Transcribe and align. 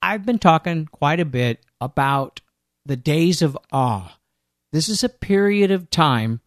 I've 0.00 0.24
been 0.24 0.38
talking 0.38 0.86
quite 0.86 1.20
a 1.20 1.24
bit 1.24 1.64
about 1.80 2.40
the 2.86 2.96
days 2.96 3.42
of 3.42 3.58
awe. 3.72 4.18
This 4.72 4.88
is 4.88 5.02
a 5.02 5.08
period 5.08 5.70
of 5.70 5.90
time 5.90 6.40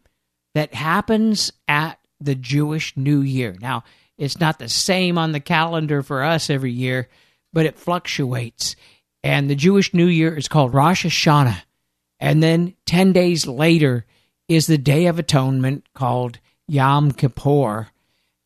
that 0.54 0.74
happens 0.74 1.52
at 1.68 2.00
the 2.20 2.36
Jewish 2.36 2.96
New 2.96 3.22
Year. 3.22 3.56
Now, 3.60 3.84
it's 4.18 4.40
not 4.40 4.60
the 4.60 4.70
same 4.70 5.18
on 5.18 5.32
the 5.32 5.40
calendar 5.40 6.04
for 6.04 6.24
us 6.24 6.50
every 6.50 6.72
year, 6.72 7.10
but 7.54 7.66
it 7.66 7.80
fluctuates. 7.80 8.76
And 9.24 9.50
the 9.50 9.56
Jewish 9.56 9.94
New 9.94 10.08
Year 10.08 10.36
is 10.36 10.48
called 10.48 10.74
Rosh 10.74 11.06
Hashanah. 11.06 11.64
And 12.20 12.42
then 12.42 12.76
10 12.86 13.14
days 13.14 13.48
later 13.48 14.06
is 14.48 14.68
the 14.68 14.78
Day 14.78 15.08
of 15.08 15.18
Atonement 15.18 15.88
called 15.94 16.40
Yom 16.68 17.12
Kippur. 17.12 17.88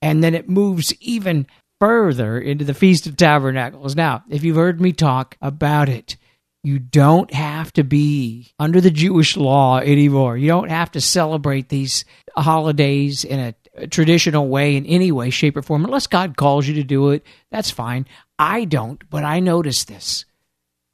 And 0.02 0.24
then 0.24 0.34
it 0.34 0.48
moves 0.48 0.94
even 1.02 1.48
further 1.79 2.39
into 2.39 2.65
the 2.65 2.73
Feast 2.73 3.07
of 3.07 3.17
Tabernacles. 3.17 3.95
Now, 3.95 4.23
if 4.29 4.43
you've 4.43 4.55
heard 4.55 4.79
me 4.79 4.93
talk 4.93 5.37
about 5.41 5.90
it, 5.90 6.17
you 6.63 6.79
don't 6.79 7.32
have 7.32 7.71
to 7.73 7.84
be 7.84 8.51
under 8.57 8.82
the 8.82 8.91
Jewish 8.91 9.37
law 9.37 9.79
anymore. 9.79 10.35
You 10.35 10.48
don't 10.48 10.71
have 10.71 10.91
to 10.93 11.01
celebrate 11.01 11.70
these 11.70 12.05
holidays 12.35 13.23
in 13.23 13.40
a, 13.40 13.55
traditional 13.87 14.48
way 14.48 14.77
in 14.77 14.85
any 14.85 15.12
way, 15.12 15.29
shape, 15.29 15.57
or 15.57 15.62
form, 15.62 15.84
unless 15.84 16.07
God 16.07 16.37
calls 16.37 16.65
you 16.65 16.76
to 16.76 16.84
do 16.84 17.09
it. 17.09 17.26
That's 17.51 17.70
fine. 17.70 18.07
I 18.39 18.63
don't, 18.63 19.04
but 19.10 19.26
I 19.26 19.41
notice 19.41 19.84
this. 19.84 20.23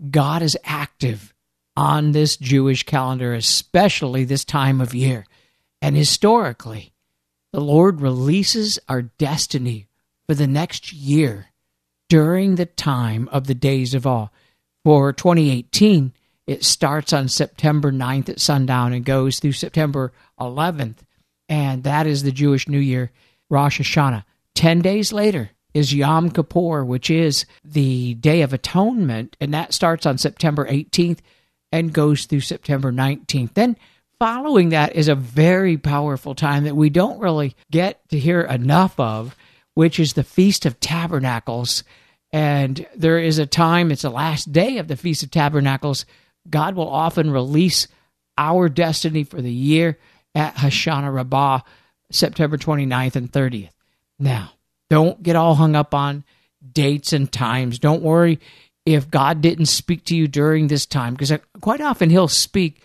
God 0.10 0.42
is 0.42 0.58
active 0.64 1.32
on 1.78 2.12
this 2.12 2.38
Jewish 2.38 2.84
calendar, 2.84 3.34
especially 3.34 4.26
this 4.26 4.44
time 4.44 4.82
of 4.82 4.96
year. 4.96 5.26
And 5.82 5.96
historically, 5.96 6.92
the 7.54 7.62
Lord 7.62 8.02
releases 8.02 8.80
our 8.90 9.04
destiny 9.04 9.88
for 10.32 10.36
the 10.36 10.48
next 10.48 10.94
year 10.94 11.48
during 12.08 12.56
the 12.56 12.66
time 12.66 13.28
of 13.34 13.48
the 13.48 13.54
days 13.54 13.94
of 13.94 14.08
awe. 14.08 14.30
For 14.86 15.12
2018, 15.12 16.14
it 16.48 16.64
starts 16.64 17.12
on 17.12 17.28
September 17.28 17.92
9th 17.92 18.30
at 18.30 18.40
sundown 18.40 18.94
and 18.94 19.04
goes 19.04 19.40
through 19.40 19.52
September 19.52 20.14
11th. 20.40 21.00
And 21.50 21.84
that 21.84 22.08
is 22.08 22.24
the 22.24 22.32
Jewish 22.32 22.70
New 22.70 22.80
Year, 22.80 23.12
Rosh 23.50 23.82
Hashanah. 23.82 24.24
10 24.56 24.80
days 24.80 25.12
later 25.12 25.50
is 25.74 25.94
Yom 25.94 26.32
Kippur, 26.32 26.86
which 26.86 27.10
is 27.10 27.46
the 27.66 28.14
Day 28.14 28.42
of 28.42 28.54
Atonement. 28.54 29.36
And 29.42 29.54
that 29.54 29.74
starts 29.74 30.06
on 30.06 30.18
September 30.18 30.66
18th 30.66 31.20
and 31.74 31.92
goes 31.92 32.24
through 32.24 32.40
September 32.40 32.94
19th. 32.94 33.54
Then 33.54 33.76
following 34.18 34.70
that 34.70 34.96
is 34.96 35.10
a 35.10 35.16
very 35.16 35.78
powerful 35.78 36.36
time 36.36 36.64
that 36.64 36.78
we 36.78 36.90
don't 36.90 37.20
really 37.20 37.54
get 37.70 38.08
to 38.08 38.18
hear 38.18 38.40
enough 38.44 38.98
of, 38.98 39.36
which 39.74 40.00
is 40.00 40.14
the 40.14 40.24
Feast 40.24 40.66
of 40.66 40.80
Tabernacles. 40.80 41.84
And 42.32 42.86
there 42.96 43.20
is 43.20 43.40
a 43.40 43.46
time, 43.46 43.92
it's 43.92 44.04
the 44.04 44.10
last 44.10 44.52
day 44.52 44.78
of 44.78 44.88
the 44.88 44.96
Feast 44.96 45.24
of 45.24 45.32
Tabernacles. 45.32 46.06
God 46.50 46.76
will 46.76 46.90
often 46.90 47.32
release 47.32 47.88
our 48.38 48.70
destiny 48.70 49.24
for 49.24 49.42
the 49.42 49.52
year 49.52 49.98
at 50.34 50.56
Hoshana 50.56 51.14
Rabbah, 51.14 51.60
September 52.12 52.58
29th 52.58 53.16
and 53.16 53.32
30th. 53.32 53.72
Now, 54.18 54.52
don't 54.90 55.22
get 55.22 55.36
all 55.36 55.56
hung 55.56 55.76
up 55.76 55.94
on 55.94 56.24
dates 56.72 57.14
and 57.14 57.32
times. 57.32 57.80
Don't 57.80 58.02
worry 58.02 58.40
if 58.86 59.10
God 59.12 59.42
didn't 59.42 59.66
speak 59.68 60.06
to 60.06 60.16
you 60.16 60.28
during 60.28 60.68
this 60.68 60.86
time, 60.86 61.14
because 61.14 61.32
quite 61.60 61.82
often 61.82 62.10
He'll 62.10 62.28
speak 62.28 62.82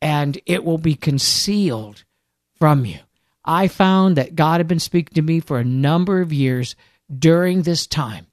and 0.00 0.40
it 0.46 0.64
will 0.64 0.78
be 0.78 0.94
concealed 0.94 2.04
from 2.58 2.84
you. 2.84 2.98
I 3.48 3.66
found 3.66 4.16
that 4.16 4.36
God 4.36 4.60
had 4.60 4.68
been 4.68 4.78
speaking 4.78 5.14
to 5.14 5.22
me 5.22 5.40
for 5.40 5.58
a 5.58 5.64
number 5.64 6.20
of 6.20 6.32
years 6.32 6.76
during 7.18 7.62
this 7.62 7.86
time 7.86 8.28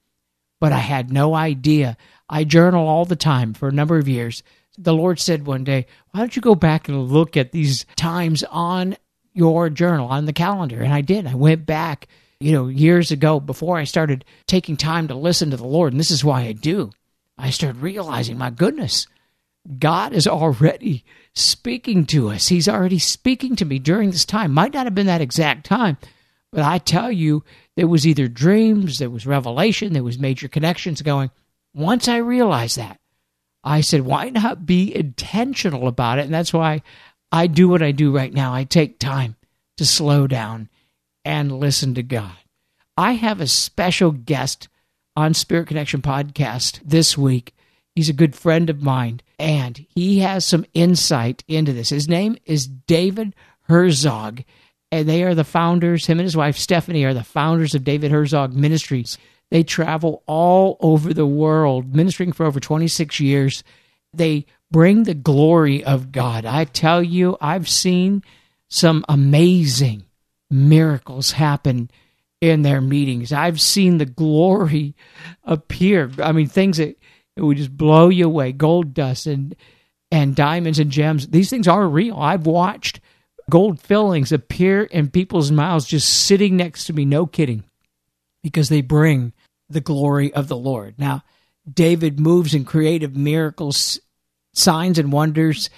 but 0.59 0.73
I 0.73 0.79
had 0.79 1.11
no 1.11 1.35
idea. 1.35 1.97
I 2.29 2.43
journal 2.43 2.87
all 2.87 3.05
the 3.05 3.15
time 3.15 3.53
for 3.53 3.67
a 3.67 3.71
number 3.71 3.97
of 3.97 4.07
years. 4.07 4.43
The 4.77 4.93
Lord 4.93 5.19
said 5.19 5.45
one 5.45 5.63
day, 5.63 5.85
Why 6.11 6.19
don't 6.19 6.35
you 6.35 6.41
go 6.41 6.55
back 6.55 6.87
and 6.87 7.11
look 7.11 7.37
at 7.37 7.51
these 7.51 7.85
times 7.95 8.43
on 8.43 8.97
your 9.33 9.69
journal, 9.69 10.07
on 10.07 10.25
the 10.25 10.33
calendar? 10.33 10.81
And 10.81 10.93
I 10.93 11.01
did. 11.01 11.27
I 11.27 11.35
went 11.35 11.65
back, 11.65 12.07
you 12.39 12.51
know, 12.51 12.67
years 12.67 13.11
ago 13.11 13.39
before 13.39 13.77
I 13.77 13.83
started 13.83 14.25
taking 14.47 14.75
time 14.75 15.07
to 15.09 15.15
listen 15.15 15.51
to 15.51 15.57
the 15.57 15.67
Lord. 15.67 15.93
And 15.93 15.99
this 15.99 16.11
is 16.11 16.23
why 16.23 16.41
I 16.41 16.53
do. 16.53 16.91
I 17.37 17.49
started 17.49 17.81
realizing, 17.81 18.37
my 18.37 18.49
goodness, 18.49 19.07
God 19.77 20.13
is 20.13 20.27
already 20.27 21.03
speaking 21.35 22.05
to 22.07 22.29
us. 22.29 22.47
He's 22.47 22.69
already 22.69 22.99
speaking 22.99 23.55
to 23.57 23.65
me 23.65 23.79
during 23.79 24.11
this 24.11 24.25
time. 24.25 24.51
Might 24.51 24.73
not 24.73 24.85
have 24.85 24.95
been 24.95 25.07
that 25.07 25.21
exact 25.21 25.65
time, 25.65 25.97
but 26.51 26.63
I 26.63 26.77
tell 26.77 27.11
you, 27.11 27.43
there 27.75 27.87
was 27.87 28.07
either 28.07 28.27
dreams, 28.27 28.99
there 28.99 29.09
was 29.09 29.27
revelation, 29.27 29.93
there 29.93 30.03
was 30.03 30.17
major 30.17 30.47
connections 30.47 31.01
going. 31.01 31.29
Once 31.73 32.07
I 32.07 32.17
realized 32.17 32.77
that, 32.77 32.99
I 33.63 33.81
said, 33.81 34.01
why 34.01 34.29
not 34.29 34.65
be 34.65 34.95
intentional 34.95 35.87
about 35.87 36.19
it? 36.19 36.25
And 36.25 36.33
that's 36.33 36.53
why 36.53 36.83
I 37.31 37.47
do 37.47 37.67
what 37.67 37.81
I 37.81 37.91
do 37.91 38.15
right 38.15 38.33
now. 38.33 38.53
I 38.53 38.63
take 38.63 38.99
time 38.99 39.35
to 39.77 39.85
slow 39.85 40.27
down 40.27 40.69
and 41.25 41.59
listen 41.59 41.95
to 41.95 42.03
God. 42.03 42.35
I 42.95 43.13
have 43.13 43.41
a 43.41 43.47
special 43.47 44.11
guest 44.11 44.69
on 45.17 45.33
Spirit 45.33 45.67
Connection 45.67 46.01
podcast 46.01 46.79
this 46.85 47.17
week. 47.17 47.53
He's 47.95 48.09
a 48.09 48.13
good 48.13 48.35
friend 48.35 48.69
of 48.69 48.83
mine, 48.83 49.21
and 49.39 49.85
he 49.89 50.19
has 50.19 50.45
some 50.45 50.65
insight 50.73 51.43
into 51.47 51.71
this. 51.71 51.89
His 51.89 52.09
name 52.09 52.37
is 52.45 52.67
David 52.67 53.33
Herzog 53.63 54.43
and 54.91 55.09
they 55.09 55.23
are 55.23 55.35
the 55.35 55.43
founders. 55.43 56.05
Him 56.05 56.19
and 56.19 56.25
his 56.25 56.37
wife 56.37 56.57
Stephanie 56.57 57.03
are 57.03 57.13
the 57.13 57.23
founders 57.23 57.75
of 57.75 57.83
David 57.83 58.11
Herzog 58.11 58.53
Ministries. 58.53 59.17
They 59.51 59.63
travel 59.63 60.23
all 60.25 60.77
over 60.79 61.13
the 61.13 61.25
world, 61.27 61.93
ministering 61.93 62.31
for 62.31 62.45
over 62.45 62.59
26 62.59 63.19
years. 63.19 63.63
They 64.13 64.45
bring 64.71 65.03
the 65.03 65.13
glory 65.13 65.83
of 65.83 66.11
God. 66.11 66.45
I 66.45 66.65
tell 66.65 67.03
you, 67.03 67.37
I've 67.41 67.69
seen 67.69 68.23
some 68.69 69.05
amazing 69.09 70.05
miracles 70.49 71.31
happen 71.31 71.91
in 72.41 72.61
their 72.61 72.81
meetings. 72.81 73.31
I've 73.31 73.61
seen 73.61 73.97
the 73.97 74.05
glory 74.05 74.95
appear. 75.43 76.09
I 76.21 76.31
mean, 76.31 76.47
things 76.47 76.77
that 76.77 76.97
would 77.41 77.57
just 77.57 77.75
blow 77.75 78.09
you 78.09 78.25
away. 78.25 78.51
Gold 78.51 78.93
dust 78.93 79.27
and 79.27 79.55
and 80.11 80.35
diamonds 80.35 80.79
and 80.79 80.91
gems. 80.91 81.27
These 81.27 81.49
things 81.49 81.67
are 81.67 81.87
real. 81.87 82.17
I've 82.17 82.45
watched 82.45 82.99
gold 83.49 83.79
fillings 83.79 84.31
appear 84.31 84.83
in 84.83 85.09
people's 85.09 85.51
mouths 85.51 85.85
just 85.85 86.25
sitting 86.25 86.55
next 86.57 86.85
to 86.85 86.93
me, 86.93 87.05
no 87.05 87.25
kidding, 87.25 87.63
because 88.43 88.69
they 88.69 88.81
bring 88.81 89.33
the 89.69 89.81
glory 89.81 90.33
of 90.33 90.47
the 90.47 90.57
Lord. 90.57 90.95
Now, 90.97 91.23
David 91.71 92.19
moves 92.19 92.53
in 92.53 92.65
creative 92.65 93.15
miracles, 93.15 93.99
signs, 94.53 94.99
and 94.99 95.11
wonders, 95.11 95.69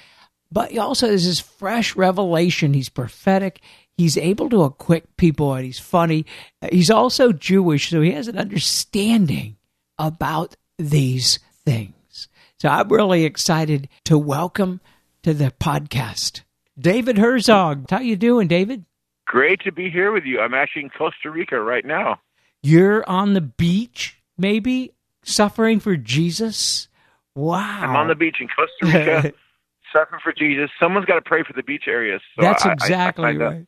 but 0.52 0.72
he 0.72 0.80
also 0.80 1.08
has 1.10 1.26
this 1.26 1.40
fresh 1.40 1.96
revelation. 1.96 2.74
He's 2.74 2.90
prophetic. 2.90 3.62
He's 3.98 4.18
able 4.18 4.50
to 4.50 4.66
equip 4.66 5.18
people, 5.18 5.54
and 5.54 5.66
he's 5.66 5.80
funny. 5.80 6.26
He's 6.72 6.92
also 6.92 7.32
Jewish, 7.32 7.90
so 7.90 8.02
he 8.02 8.12
has 8.12 8.28
an 8.28 8.38
understanding 8.38 9.58
about 9.98 10.56
these 10.78 11.40
things. 11.68 12.30
So 12.60 12.70
I'm 12.70 12.88
really 12.88 13.26
excited 13.26 13.90
to 14.06 14.18
welcome 14.18 14.80
to 15.24 15.34
the 15.34 15.52
podcast 15.60 16.44
David 16.80 17.18
Herzog. 17.18 17.90
How 17.90 18.00
you 18.00 18.16
doing, 18.16 18.48
David? 18.48 18.86
Great 19.26 19.60
to 19.66 19.74
be 19.74 19.90
here 19.90 20.14
with 20.14 20.24
you. 20.24 20.40
I'm 20.40 20.54
actually 20.54 20.84
in 20.84 20.90
Costa 20.92 21.30
Rica 21.30 21.60
right 21.60 21.84
now. 21.84 22.22
You're 22.64 23.08
on 23.10 23.34
the 23.34 23.42
beach, 23.42 24.22
maybe 24.38 24.94
suffering 25.24 25.82
for 25.82 25.98
Jesus. 25.98 26.88
Wow! 27.36 27.80
I'm 27.82 27.98
on 27.98 28.08
the 28.08 28.16
beach 28.16 28.38
in 28.40 28.48
Costa 28.48 28.98
Rica, 28.98 29.34
suffering 29.94 30.22
for 30.24 30.32
Jesus. 30.32 30.70
Someone's 30.80 31.06
got 31.06 31.16
to 31.16 31.22
pray 31.22 31.44
for 31.44 31.52
the 31.52 31.64
beach 31.64 31.84
areas. 31.88 32.22
So 32.38 32.44
That's 32.44 32.66
I, 32.66 32.72
exactly 32.72 33.26
I, 33.26 33.30
I 33.32 33.36
right. 33.36 33.66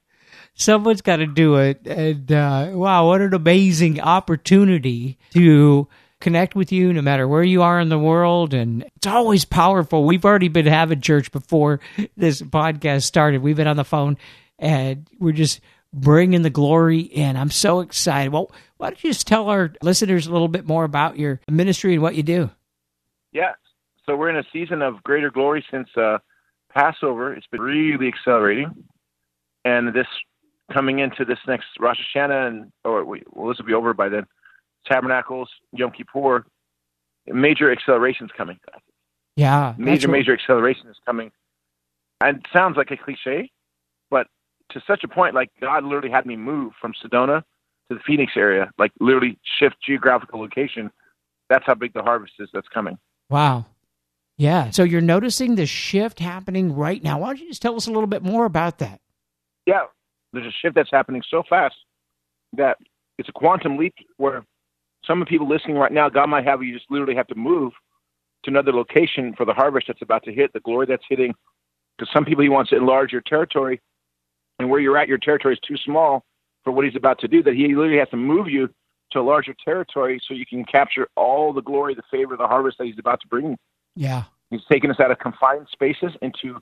Someone's 0.54 1.02
got 1.02 1.18
to 1.18 1.28
do 1.28 1.56
it, 1.56 1.86
and 1.86 2.32
uh, 2.32 2.70
wow, 2.72 3.08
what 3.08 3.20
an 3.20 3.34
amazing 3.34 4.00
opportunity 4.00 5.18
to 5.32 5.90
connect 6.22 6.56
with 6.56 6.72
you 6.72 6.94
no 6.94 7.02
matter 7.02 7.28
where 7.28 7.44
you 7.44 7.62
are 7.62 7.80
in 7.80 7.90
the 7.90 8.00
world. 8.00 8.54
And 8.54 8.84
it's 8.96 9.08
always 9.08 9.46
powerful. 9.46 10.04
We've 10.04 10.26
already 10.26 10.50
been 10.50 10.66
having 10.66 11.02
church 11.02 11.32
before 11.32 11.80
this 12.18 12.42
podcast 12.42 13.04
started. 13.04 13.42
We've 13.42 13.56
been 13.56 13.68
on 13.68 13.78
the 13.78 13.84
phone 13.84 14.18
and 14.58 15.08
we're 15.20 15.32
just 15.32 15.62
bringing 15.94 16.42
the 16.42 16.50
glory 16.50 17.00
in. 17.00 17.36
I'm 17.36 17.52
so 17.52 17.80
excited. 17.80 18.32
Well, 18.32 18.52
why 18.78 18.90
don't 18.90 19.04
you 19.04 19.12
just 19.12 19.28
tell 19.28 19.50
our 19.50 19.74
listeners 19.82 20.28
a 20.28 20.32
little 20.32 20.48
bit 20.48 20.68
more 20.68 20.84
about 20.84 21.18
your 21.18 21.40
ministry 21.50 21.94
and 21.94 22.02
what 22.02 22.16
you 22.16 22.24
do? 22.24 22.50
Yeah. 23.32 23.54
So 24.06 24.16
we're 24.16 24.30
in 24.30 24.38
a 24.38 24.44
season 24.52 24.82
of 24.82 25.04
greater 25.04 25.30
glory 25.30 25.66
since 25.70 25.90
uh, 25.96 26.18
Passover. 26.74 27.34
It's 27.34 27.48
been 27.48 27.62
really 27.62 28.08
accelerating, 28.08 28.86
and 29.64 29.94
this 29.94 30.08
coming 30.74 31.00
into 31.00 31.26
this 31.26 31.38
next 31.48 31.68
Rosh 31.80 32.00
Hashanah, 32.16 32.48
and 32.48 32.72
or 32.84 33.06
well, 33.06 33.50
this 33.50 33.58
will 33.60 33.66
be 33.66 33.74
over 33.74 33.94
by 33.94 34.10
then. 34.10 34.26
Tabernacles, 34.86 35.50
Yom 35.72 35.92
Kippur, 35.92 36.46
major 37.28 37.72
accelerations 37.72 38.32
coming. 38.36 38.58
Yeah, 39.36 39.74
major 39.78 40.08
major 40.08 40.34
acceleration 40.34 40.88
is 40.88 40.98
coming. 41.06 41.32
And 42.22 42.38
it 42.38 42.46
sounds 42.54 42.76
like 42.76 42.92
a 42.92 42.98
cliche, 42.98 43.50
but 44.10 44.28
to 44.72 44.82
such 44.86 45.04
a 45.04 45.08
point, 45.08 45.36
like 45.36 45.50
God 45.62 45.84
literally 45.84 46.10
had 46.10 46.26
me 46.26 46.36
move 46.36 46.74
from 46.82 46.94
Sedona 47.04 47.44
to 47.90 47.96
the 47.96 48.02
Phoenix 48.06 48.34
area, 48.36 48.72
like 48.78 48.92
literally 49.00 49.38
shift 49.60 49.78
geographical 49.86 50.40
location. 50.40 50.92
That's 51.50 51.66
how 51.66 51.76
big 51.76 51.94
the 51.94 52.04
harvest 52.04 52.34
is 52.40 52.50
that's 52.54 52.68
coming. 52.68 52.98
Wow. 53.30 53.66
Yeah. 54.38 54.70
So 54.70 54.84
you're 54.84 55.02
noticing 55.02 55.56
the 55.56 55.66
shift 55.66 56.20
happening 56.20 56.76
right 56.76 57.04
now. 57.04 57.20
Why 57.20 57.28
don't 57.28 57.40
you 57.40 57.48
just 57.48 57.62
tell 57.62 57.76
us 57.76 57.88
a 57.88 57.92
little 57.92 58.08
bit 58.08 58.24
more 58.24 58.46
about 58.46 58.80
that? 58.80 59.02
Yeah. 59.66 59.86
There's 60.32 60.46
a 60.46 60.52
shift 60.62 60.76
that's 60.76 60.92
happening 60.92 61.24
so 61.30 61.44
fast 61.50 61.76
that 62.54 62.78
it's 63.18 63.30
a 63.30 63.34
quantum 63.34 63.78
leap 63.78 63.96
where 64.18 64.46
some 65.10 65.24
of 65.24 65.28
the 65.28 65.30
people 65.30 65.50
listening 65.50 65.76
right 65.76 65.92
now, 65.92 66.08
God 66.08 66.30
might 66.30 66.46
have 66.46 66.62
you 66.62 66.72
just 66.72 66.90
literally 66.92 67.16
have 67.16 67.28
to 67.28 67.36
move 67.36 67.74
to 68.44 68.52
another 68.52 68.72
location 68.72 69.34
for 69.36 69.44
the 69.44 69.54
harvest 69.54 69.88
that's 69.88 70.04
about 70.04 70.24
to 70.26 70.32
hit, 70.32 70.54
the 70.54 70.60
glory 70.60 70.86
that's 70.86 71.04
hitting. 71.10 71.34
Because 71.98 72.14
some 72.14 72.26
people, 72.26 72.44
He 72.44 72.50
wants 72.50 72.70
to 72.70 72.78
enlarge 72.78 73.12
your 73.12 73.22
territory, 73.22 73.82
and 74.60 74.70
where 74.70 74.80
you're 74.80 74.98
at, 74.98 75.08
your 75.08 75.18
territory 75.18 75.56
is 75.56 75.60
too 75.68 75.78
small 75.84 76.24
for 76.64 76.72
what 76.72 76.86
He's 76.86 76.96
about 76.96 77.20
to 77.20 77.28
do. 77.28 77.42
That 77.42 77.56
He 77.56 77.76
literally 77.76 77.98
has 77.98 78.10
to 78.10 78.18
move 78.18 78.48
you 78.48 78.70
to 79.12 79.20
a 79.20 79.22
larger 79.22 79.56
territory 79.66 80.22
so 80.28 80.36
you 80.36 80.46
can 80.46 80.64
capture 80.64 81.08
all 81.16 81.52
the 81.54 81.64
glory, 81.64 81.96
the 81.96 82.04
favor, 82.12 82.38
the 82.38 82.48
harvest 82.48 82.78
that 82.78 82.86
He's 82.86 83.00
about 83.00 83.20
to 83.22 83.28
bring. 83.28 83.58
Yeah. 83.96 84.26
He's 84.52 84.62
taking 84.72 84.92
us 84.92 85.00
out 85.00 85.10
of 85.10 85.18
confined 85.18 85.68
spaces 85.72 86.12
into 86.22 86.60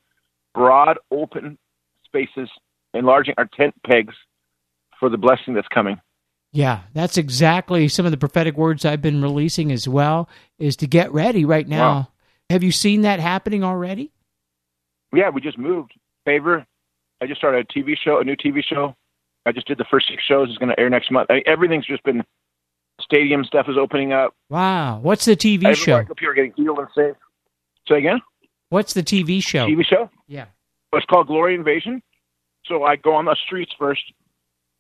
broad, 0.54 0.98
open 1.12 1.58
spaces, 2.06 2.50
enlarging 2.94 3.36
our 3.38 3.46
tent 3.46 3.76
pegs 3.86 4.16
for 4.98 5.10
the 5.10 5.18
blessing 5.18 5.54
that's 5.54 5.68
coming. 5.68 6.00
Yeah, 6.54 6.82
that's 6.94 7.18
exactly 7.18 7.88
some 7.88 8.06
of 8.06 8.12
the 8.12 8.18
prophetic 8.18 8.58
words 8.58 8.86
I've 8.86 9.02
been 9.02 9.22
releasing 9.22 9.72
as 9.72 9.88
well 9.88 10.30
is 10.58 10.76
to 10.78 10.88
get 10.88 11.12
ready 11.12 11.46
right 11.46 11.68
now. 11.68 11.94
Wow. 11.94 12.08
Have 12.50 12.64
you 12.64 12.72
seen 12.72 13.02
that 13.02 13.20
happening 13.20 13.64
already? 13.64 14.12
Yeah, 15.14 15.30
we 15.30 15.42
just 15.42 15.58
moved. 15.58 15.94
Favor. 16.26 16.66
I 17.22 17.28
just 17.28 17.40
started 17.40 17.68
a 17.70 17.80
TV 17.80 17.96
show, 18.02 18.20
a 18.20 18.24
new 18.24 18.36
TV 18.36 18.64
show. 18.64 18.96
I 19.46 19.52
just 19.52 19.68
did 19.68 19.78
the 19.78 19.86
first 19.90 20.08
six 20.10 20.24
shows. 20.24 20.50
It's 20.50 20.58
going 20.58 20.70
to 20.70 20.80
air 20.80 20.90
next 20.90 21.12
month. 21.12 21.28
I 21.30 21.36
mean, 21.36 21.44
everything's 21.46 21.86
just 21.86 22.04
been 22.04 22.24
stadium 23.02 23.44
stuff 23.44 23.68
is 23.70 23.78
opening 23.78 24.14
up. 24.14 24.34
Wow. 24.50 25.00
What's 25.00 25.26
the 25.26 25.36
TV 25.36 25.66
Everywhere 25.66 25.76
show? 25.76 26.04
People 26.04 26.30
are 26.30 26.34
getting 26.34 26.54
healed 26.56 26.80
and 26.80 26.88
saved. 26.96 27.18
Say 27.88 28.00
again? 28.00 28.22
What's 28.70 28.94
the 28.94 29.04
TV 29.04 29.42
show? 29.42 29.68
TV 29.68 29.86
show? 29.86 30.10
Yeah. 30.28 30.46
It's 30.94 31.06
called 31.06 31.28
Glory 31.28 31.56
Invasion. 31.56 32.02
So 32.66 32.84
I 32.84 32.98
go 32.98 33.14
on 33.14 33.26
the 33.26 33.38
streets 33.46 33.72
first 33.80 34.02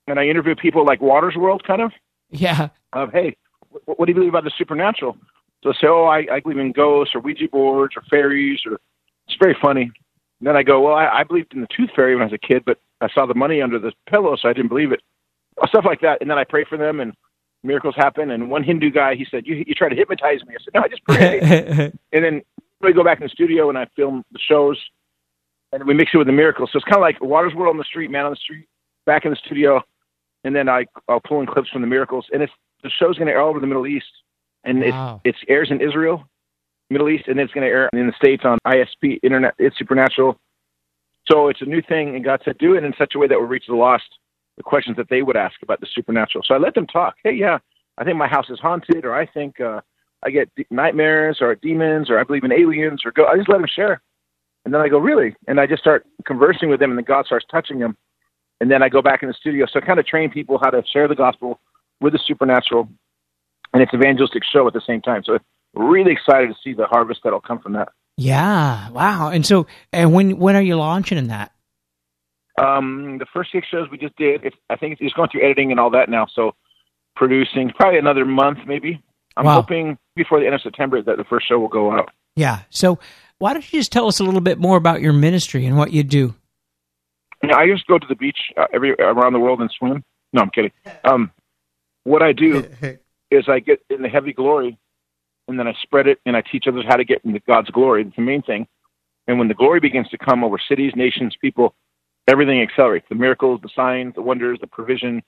and 0.07 0.19
I 0.19 0.25
interview 0.25 0.55
people 0.55 0.85
like 0.85 1.01
Watters' 1.01 1.35
World, 1.35 1.63
kind 1.65 1.81
of. 1.81 1.91
Yeah. 2.29 2.69
Of 2.93 3.11
hey, 3.11 3.35
what, 3.69 3.99
what 3.99 4.05
do 4.05 4.11
you 4.11 4.15
believe 4.15 4.29
about 4.29 4.43
the 4.43 4.51
supernatural? 4.57 5.17
So 5.63 5.71
I 5.71 5.73
say, 5.73 5.87
oh, 5.87 6.05
I, 6.05 6.35
I 6.35 6.39
believe 6.39 6.59
in 6.59 6.71
ghosts 6.71 7.15
or 7.15 7.21
Ouija 7.21 7.47
boards 7.51 7.95
or 7.95 8.03
fairies, 8.09 8.59
or 8.65 8.79
it's 9.27 9.37
very 9.39 9.55
funny. 9.61 9.91
And 10.39 10.47
then 10.47 10.55
I 10.55 10.63
go, 10.63 10.81
well, 10.81 10.93
I, 10.93 11.07
I 11.07 11.23
believed 11.23 11.53
in 11.53 11.61
the 11.61 11.67
tooth 11.75 11.89
fairy 11.95 12.15
when 12.15 12.21
I 12.21 12.25
was 12.25 12.33
a 12.33 12.47
kid, 12.47 12.63
but 12.65 12.79
I 13.01 13.09
saw 13.13 13.25
the 13.25 13.33
money 13.33 13.61
under 13.61 13.79
the 13.79 13.91
pillow, 14.09 14.35
so 14.35 14.49
I 14.49 14.53
didn't 14.53 14.69
believe 14.69 14.91
it. 14.91 15.01
Stuff 15.67 15.85
like 15.85 16.01
that. 16.01 16.21
And 16.21 16.29
then 16.29 16.37
I 16.37 16.43
pray 16.43 16.63
for 16.63 16.77
them, 16.77 16.99
and 16.99 17.13
miracles 17.63 17.95
happen. 17.95 18.29
And 18.29 18.49
one 18.49 18.63
Hindu 18.63 18.91
guy, 18.91 19.15
he 19.15 19.25
said, 19.29 19.47
"You 19.47 19.63
you 19.67 19.73
try 19.73 19.89
to 19.89 19.95
hypnotize 19.95 20.45
me." 20.45 20.53
I 20.55 20.63
said, 20.63 20.73
"No, 20.75 20.81
I 20.81 20.87
just 20.87 21.03
pray." 21.03 21.91
and 22.13 22.23
then 22.23 22.41
we 22.81 22.93
go 22.93 23.03
back 23.03 23.19
in 23.19 23.25
the 23.25 23.29
studio 23.29 23.69
and 23.69 23.77
I 23.77 23.87
film 23.95 24.23
the 24.31 24.39
shows, 24.39 24.79
and 25.73 25.85
we 25.85 25.95
mix 25.95 26.11
it 26.13 26.17
with 26.17 26.27
the 26.27 26.33
miracles. 26.33 26.69
So 26.71 26.77
it's 26.77 26.85
kind 26.85 26.97
of 26.97 27.01
like 27.01 27.21
Watters' 27.21 27.55
World 27.55 27.73
on 27.73 27.77
the 27.77 27.83
street, 27.83 28.11
man 28.11 28.25
on 28.25 28.31
the 28.31 28.37
street, 28.37 28.67
back 29.05 29.25
in 29.25 29.31
the 29.31 29.37
studio, 29.43 29.81
and 30.47 30.55
then 30.55 30.69
I 30.69 30.85
I'll 31.07 31.19
pull 31.19 31.41
in 31.41 31.45
clips 31.45 31.69
from 31.69 31.81
the 31.81 31.87
miracles. 31.87 32.25
And 32.33 32.41
it's 32.41 32.53
the 32.81 32.89
show's 32.89 33.17
going 33.17 33.27
to 33.27 33.33
air 33.33 33.41
all 33.41 33.49
over 33.49 33.59
the 33.59 33.67
Middle 33.67 33.85
East, 33.85 34.07
and 34.63 34.81
wow. 34.81 35.21
it's 35.23 35.37
it 35.47 35.51
airs 35.51 35.69
in 35.69 35.81
Israel, 35.81 36.23
Middle 36.89 37.09
East, 37.09 37.27
and 37.27 37.39
it's 37.39 37.53
going 37.53 37.65
to 37.65 37.71
air 37.71 37.89
in 37.93 38.07
the 38.07 38.13
states 38.13 38.43
on 38.45 38.57
ISP 38.65 39.19
Internet. 39.21 39.55
It's 39.59 39.77
supernatural. 39.77 40.39
So 41.29 41.49
it's 41.49 41.61
a 41.61 41.65
new 41.65 41.81
thing, 41.81 42.15
and 42.15 42.23
God 42.23 42.41
said, 42.45 42.57
do 42.57 42.75
it 42.75 42.85
in 42.85 42.93
such 42.97 43.13
a 43.13 43.19
way 43.19 43.27
that 43.27 43.37
will 43.37 43.47
reach 43.47 43.65
the 43.67 43.75
lost, 43.75 44.05
the 44.55 44.63
questions 44.63 44.95
that 44.95 45.09
they 45.09 45.21
would 45.21 45.35
ask 45.35 45.61
about 45.61 45.81
the 45.81 45.87
supernatural. 45.93 46.41
So 46.47 46.55
I 46.55 46.57
let 46.57 46.73
them 46.73 46.87
talk. 46.87 47.15
Hey, 47.21 47.33
yeah, 47.33 47.57
I 47.97 48.05
think 48.05 48.15
my 48.15 48.27
house 48.27 48.49
is 48.49 48.59
haunted, 48.59 49.03
or 49.03 49.13
I 49.13 49.25
think 49.25 49.59
uh, 49.59 49.81
I 50.23 50.29
get 50.29 50.49
nightmares, 50.71 51.39
or 51.41 51.53
demons, 51.55 52.09
or 52.09 52.17
I 52.17 52.23
believe 52.23 52.45
in 52.45 52.53
aliens, 52.53 53.01
or 53.05 53.11
go. 53.11 53.25
I 53.25 53.35
just 53.35 53.49
let 53.49 53.57
them 53.57 53.67
share, 53.67 54.01
and 54.63 54.73
then 54.73 54.79
I 54.79 54.87
go, 54.87 54.99
really, 54.99 55.35
and 55.47 55.59
I 55.59 55.67
just 55.67 55.81
start 55.81 56.05
conversing 56.25 56.69
with 56.69 56.79
them, 56.79 56.91
and 56.91 56.97
then 56.97 57.05
God 57.05 57.25
starts 57.25 57.45
touching 57.51 57.79
them, 57.79 57.97
and 58.59 58.71
then 58.71 58.81
I 58.83 58.89
go 58.89 59.01
back 59.01 59.23
in 59.23 59.29
the 59.29 59.33
studio. 59.33 59.65
So 59.71 59.79
I 59.79 59.85
kind 59.85 59.99
of 59.99 60.05
train 60.05 60.29
people 60.29 60.59
how 60.61 60.69
to 60.69 60.83
share 60.91 61.07
the 61.07 61.15
gospel 61.15 61.59
with 62.01 62.13
the 62.13 62.19
supernatural, 62.25 62.89
and 63.73 63.81
it's 63.81 63.93
evangelistic 63.93 64.43
show 64.43 64.67
at 64.67 64.73
the 64.73 64.81
same 64.85 65.01
time. 65.01 65.23
So 65.23 65.37
really 65.73 66.11
excited 66.11 66.49
to 66.49 66.55
see 66.63 66.73
the 66.73 66.85
harvest 66.85 67.21
that'll 67.23 67.41
come 67.41 67.59
from 67.59 67.73
that. 67.73 67.89
Yeah. 68.17 68.89
Wow. 68.89 69.29
And 69.29 69.45
so, 69.45 69.67
and 69.93 70.13
when 70.13 70.37
when 70.37 70.55
are 70.55 70.61
you 70.61 70.75
launching 70.75 71.17
in 71.17 71.27
that? 71.27 71.51
Um, 72.59 73.19
the 73.19 73.27
first 73.31 73.51
six 73.51 73.67
shows 73.67 73.87
we 73.91 73.99
just 73.99 74.15
did. 74.15 74.43
It's, 74.43 74.55
I 74.69 74.75
think 74.75 74.97
it's 74.99 75.13
going 75.13 75.29
through 75.29 75.43
editing 75.43 75.69
and 75.69 75.79
all 75.79 75.91
that 75.91 76.09
now. 76.09 76.25
So 76.33 76.55
producing 77.15 77.71
probably 77.75 77.99
another 77.99 78.25
month, 78.25 78.59
maybe. 78.65 79.03
I'm 79.35 79.45
wow. 79.45 79.61
hoping 79.61 79.99
before 80.15 80.39
the 80.39 80.47
end 80.47 80.55
of 80.55 80.61
September 80.61 80.99
that 81.01 81.17
the 81.17 81.23
first 81.23 81.47
show 81.47 81.59
will 81.59 81.67
go 81.67 81.91
out. 81.91 82.09
Yeah. 82.35 82.61
So 82.71 82.97
why 83.37 83.53
don't 83.53 83.71
you 83.71 83.79
just 83.79 83.91
tell 83.91 84.07
us 84.07 84.19
a 84.19 84.23
little 84.23 84.41
bit 84.41 84.57
more 84.57 84.77
about 84.77 85.01
your 85.01 85.13
ministry 85.13 85.65
and 85.67 85.77
what 85.77 85.91
you 85.91 86.03
do? 86.03 86.33
Yeah, 87.43 87.55
I 87.55 87.67
just 87.67 87.87
go 87.87 87.97
to 87.99 88.07
the 88.07 88.15
beach 88.15 88.37
uh, 88.57 88.67
every 88.73 88.93
around 88.93 89.33
the 89.33 89.39
world 89.39 89.61
and 89.61 89.71
swim. 89.77 90.03
No, 90.33 90.41
I'm 90.41 90.49
kidding. 90.49 90.71
Um, 91.03 91.31
what 92.03 92.21
I 92.21 92.33
do 92.33 92.67
is 93.31 93.45
I 93.47 93.59
get 93.59 93.81
in 93.89 94.01
the 94.01 94.09
heavy 94.09 94.33
glory 94.33 94.77
and 95.47 95.59
then 95.59 95.67
I 95.67 95.73
spread 95.81 96.07
it 96.07 96.19
and 96.25 96.35
I 96.35 96.41
teach 96.41 96.65
others 96.67 96.85
how 96.87 96.95
to 96.95 97.05
get 97.05 97.23
into 97.23 97.39
God's 97.41 97.69
glory. 97.69 98.03
It's 98.03 98.15
the 98.15 98.21
main 98.21 98.41
thing. 98.41 98.67
And 99.27 99.39
when 99.39 99.47
the 99.47 99.53
glory 99.53 99.79
begins 99.79 100.09
to 100.09 100.17
come 100.17 100.43
over 100.43 100.57
cities, 100.69 100.93
nations, 100.95 101.35
people, 101.39 101.75
everything 102.27 102.61
accelerates. 102.61 103.07
The 103.09 103.15
miracles, 103.15 103.59
the 103.61 103.69
signs, 103.75 104.15
the 104.15 104.21
wonders, 104.21 104.57
the 104.61 104.67
provision, 104.67 105.21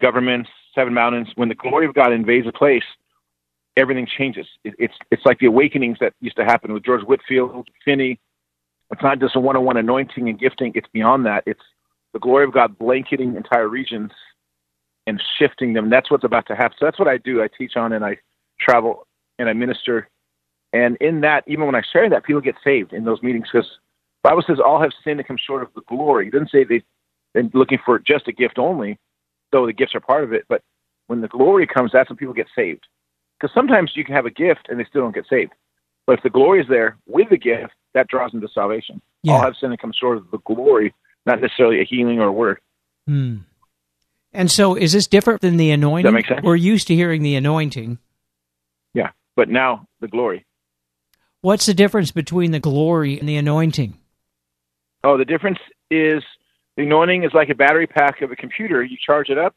governments, 0.00 0.50
seven 0.74 0.94
mountains. 0.94 1.28
When 1.34 1.48
the 1.48 1.54
glory 1.54 1.86
of 1.86 1.94
God 1.94 2.12
invades 2.12 2.46
a 2.46 2.52
place, 2.52 2.84
everything 3.76 4.06
changes. 4.06 4.46
It, 4.64 4.74
it's 4.78 4.94
it's 5.10 5.24
like 5.24 5.38
the 5.38 5.46
awakenings 5.46 5.98
that 6.00 6.14
used 6.20 6.36
to 6.36 6.44
happen 6.44 6.72
with 6.72 6.84
George 6.84 7.02
Whitefield, 7.02 7.68
Finney. 7.84 8.18
It's 8.90 9.02
not 9.02 9.18
just 9.18 9.36
a 9.36 9.40
one-on-one 9.40 9.76
anointing 9.76 10.28
and 10.28 10.38
gifting. 10.38 10.72
It's 10.74 10.88
beyond 10.92 11.26
that. 11.26 11.44
It's 11.46 11.62
the 12.12 12.18
glory 12.18 12.44
of 12.44 12.52
God 12.52 12.78
blanketing 12.78 13.36
entire 13.36 13.68
regions 13.68 14.12
and 15.06 15.22
shifting 15.38 15.72
them. 15.72 15.90
That's 15.90 16.10
what's 16.10 16.24
about 16.24 16.46
to 16.46 16.54
happen. 16.54 16.76
So 16.78 16.86
that's 16.86 16.98
what 16.98 17.08
I 17.08 17.18
do. 17.18 17.42
I 17.42 17.48
teach 17.48 17.76
on 17.76 17.92
and 17.92 18.04
I 18.04 18.18
travel 18.60 19.06
and 19.38 19.48
I 19.48 19.52
minister. 19.52 20.08
And 20.72 20.96
in 21.00 21.20
that, 21.22 21.44
even 21.46 21.66
when 21.66 21.74
I 21.74 21.82
share 21.92 22.08
that, 22.10 22.24
people 22.24 22.40
get 22.40 22.56
saved 22.62 22.92
in 22.92 23.04
those 23.04 23.22
meetings 23.22 23.48
because 23.52 23.68
Bible 24.22 24.42
says 24.46 24.58
all 24.64 24.80
have 24.80 24.92
sinned 25.02 25.20
and 25.20 25.26
come 25.26 25.36
short 25.36 25.62
of 25.62 25.68
the 25.74 25.82
glory. 25.82 26.28
It 26.28 26.32
doesn't 26.32 26.50
say 26.50 26.64
they, 26.64 26.82
they're 27.32 27.50
looking 27.52 27.78
for 27.84 27.98
just 27.98 28.28
a 28.28 28.32
gift 28.32 28.58
only, 28.58 28.98
though 29.52 29.66
the 29.66 29.72
gifts 29.72 29.94
are 29.94 30.00
part 30.00 30.24
of 30.24 30.32
it. 30.32 30.44
But 30.48 30.62
when 31.08 31.20
the 31.20 31.28
glory 31.28 31.66
comes, 31.66 31.90
that's 31.92 32.08
when 32.08 32.16
people 32.16 32.34
get 32.34 32.46
saved. 32.56 32.86
Because 33.38 33.52
sometimes 33.54 33.92
you 33.94 34.04
can 34.04 34.14
have 34.14 34.26
a 34.26 34.30
gift 34.30 34.68
and 34.68 34.78
they 34.78 34.84
still 34.84 35.02
don't 35.02 35.14
get 35.14 35.26
saved. 35.28 35.52
But 36.06 36.18
if 36.18 36.22
the 36.22 36.30
glory 36.30 36.60
is 36.60 36.68
there 36.68 36.96
with 37.06 37.28
the 37.30 37.38
gift, 37.38 37.72
that 37.94 38.08
draws 38.08 38.32
them 38.32 38.40
to 38.40 38.48
salvation. 38.48 39.00
Yeah. 39.22 39.34
All 39.34 39.42
have 39.42 39.54
sinned 39.58 39.72
and 39.72 39.80
come 39.80 39.92
short 39.98 40.18
of 40.18 40.30
the 40.30 40.38
glory, 40.38 40.94
not 41.24 41.40
necessarily 41.40 41.80
a 41.80 41.84
healing 41.84 42.20
or 42.20 42.26
a 42.26 42.32
word. 42.32 42.58
Hmm. 43.06 43.38
And 44.32 44.50
so, 44.50 44.74
is 44.74 44.92
this 44.92 45.06
different 45.06 45.40
than 45.40 45.56
the 45.56 45.70
anointing? 45.70 46.04
Does 46.04 46.12
that 46.12 46.14
make 46.14 46.26
sense? 46.26 46.40
We're 46.42 46.56
used 46.56 46.88
to 46.88 46.94
hearing 46.94 47.22
the 47.22 47.36
anointing 47.36 47.98
Yeah, 48.92 49.10
but 49.36 49.48
now 49.48 49.86
the 50.00 50.08
glory. 50.08 50.44
What's 51.40 51.66
the 51.66 51.74
difference 51.74 52.10
between 52.10 52.50
the 52.50 52.58
glory 52.58 53.18
and 53.18 53.28
the 53.28 53.36
anointing? 53.36 53.96
Oh, 55.04 55.16
the 55.18 55.24
difference 55.24 55.58
is 55.90 56.22
the 56.76 56.82
anointing 56.82 57.22
is 57.22 57.32
like 57.32 57.50
a 57.50 57.54
battery 57.54 57.86
pack 57.86 58.22
of 58.22 58.32
a 58.32 58.36
computer. 58.36 58.82
You 58.82 58.96
charge 59.04 59.28
it 59.28 59.38
up, 59.38 59.54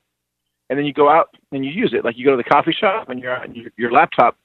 and 0.69 0.77
then 0.77 0.85
you 0.85 0.93
go 0.93 1.09
out 1.09 1.29
and 1.51 1.65
you 1.65 1.71
use 1.71 1.93
it. 1.93 2.05
Like 2.05 2.17
you 2.17 2.25
go 2.25 2.31
to 2.31 2.37
the 2.37 2.43
coffee 2.43 2.75
shop 2.77 3.09
and 3.09 3.19
your 3.19 3.43
your 3.77 3.91
laptop. 3.91 4.37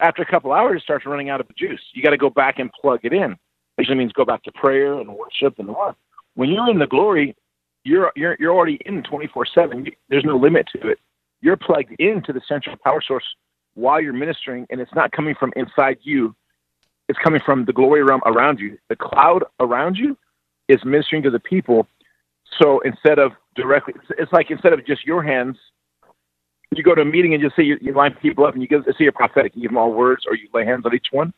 After 0.00 0.22
a 0.22 0.26
couple 0.26 0.52
hours, 0.52 0.80
it 0.80 0.84
starts 0.84 1.06
running 1.06 1.28
out 1.28 1.40
of 1.40 1.54
juice. 1.56 1.80
You 1.92 2.02
got 2.02 2.10
to 2.10 2.16
go 2.16 2.30
back 2.30 2.58
and 2.58 2.70
plug 2.72 3.00
it 3.02 3.12
in. 3.12 3.36
Usually 3.78 3.96
means 3.96 4.12
go 4.12 4.24
back 4.24 4.42
to 4.44 4.52
prayer 4.52 4.94
and 4.94 5.14
worship 5.14 5.58
and 5.58 5.68
what. 5.68 5.96
When 6.34 6.50
you're 6.50 6.68
in 6.70 6.78
the 6.78 6.86
glory, 6.86 7.36
you're 7.84 8.12
you're 8.16 8.36
you're 8.38 8.54
already 8.54 8.80
in 8.86 9.02
24/7. 9.02 9.92
There's 10.08 10.24
no 10.24 10.36
limit 10.36 10.68
to 10.74 10.88
it. 10.88 10.98
You're 11.40 11.56
plugged 11.56 11.92
into 12.00 12.32
the 12.32 12.40
central 12.48 12.76
power 12.84 13.00
source 13.00 13.24
while 13.74 14.00
you're 14.00 14.12
ministering, 14.12 14.66
and 14.70 14.80
it's 14.80 14.94
not 14.94 15.12
coming 15.12 15.34
from 15.38 15.52
inside 15.56 15.98
you. 16.02 16.34
It's 17.08 17.18
coming 17.20 17.40
from 17.44 17.64
the 17.64 17.72
glory 17.72 18.02
realm 18.02 18.20
around 18.26 18.58
you. 18.58 18.78
The 18.88 18.96
cloud 18.96 19.44
around 19.60 19.96
you 19.96 20.16
is 20.68 20.84
ministering 20.84 21.22
to 21.22 21.30
the 21.30 21.40
people. 21.40 21.86
So 22.60 22.80
instead 22.80 23.18
of 23.18 23.32
directly, 23.54 23.94
it's 24.18 24.32
like 24.32 24.50
instead 24.50 24.72
of 24.72 24.84
just 24.84 25.06
your 25.06 25.22
hands 25.22 25.56
you 26.76 26.82
go 26.82 26.94
to 26.94 27.02
a 27.02 27.04
meeting 27.04 27.34
and 27.34 27.42
you 27.42 27.50
see 27.56 27.62
you, 27.62 27.78
you 27.80 27.92
line 27.92 28.14
people 28.20 28.44
up 28.44 28.54
and 28.54 28.62
you 28.62 28.68
give 28.68 28.84
see 28.98 29.06
a 29.06 29.12
prophetic, 29.12 29.52
you 29.54 29.62
give 29.62 29.70
them 29.70 29.78
all 29.78 29.92
words, 29.92 30.24
or 30.28 30.34
you 30.34 30.48
lay 30.52 30.64
hands 30.64 30.84
on 30.84 30.94
each 30.94 31.08
one. 31.10 31.32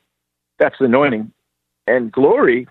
That's 0.58 0.74
the 0.78 0.86
anointing. 0.86 1.32
And 1.86 2.12
glory, 2.12 2.66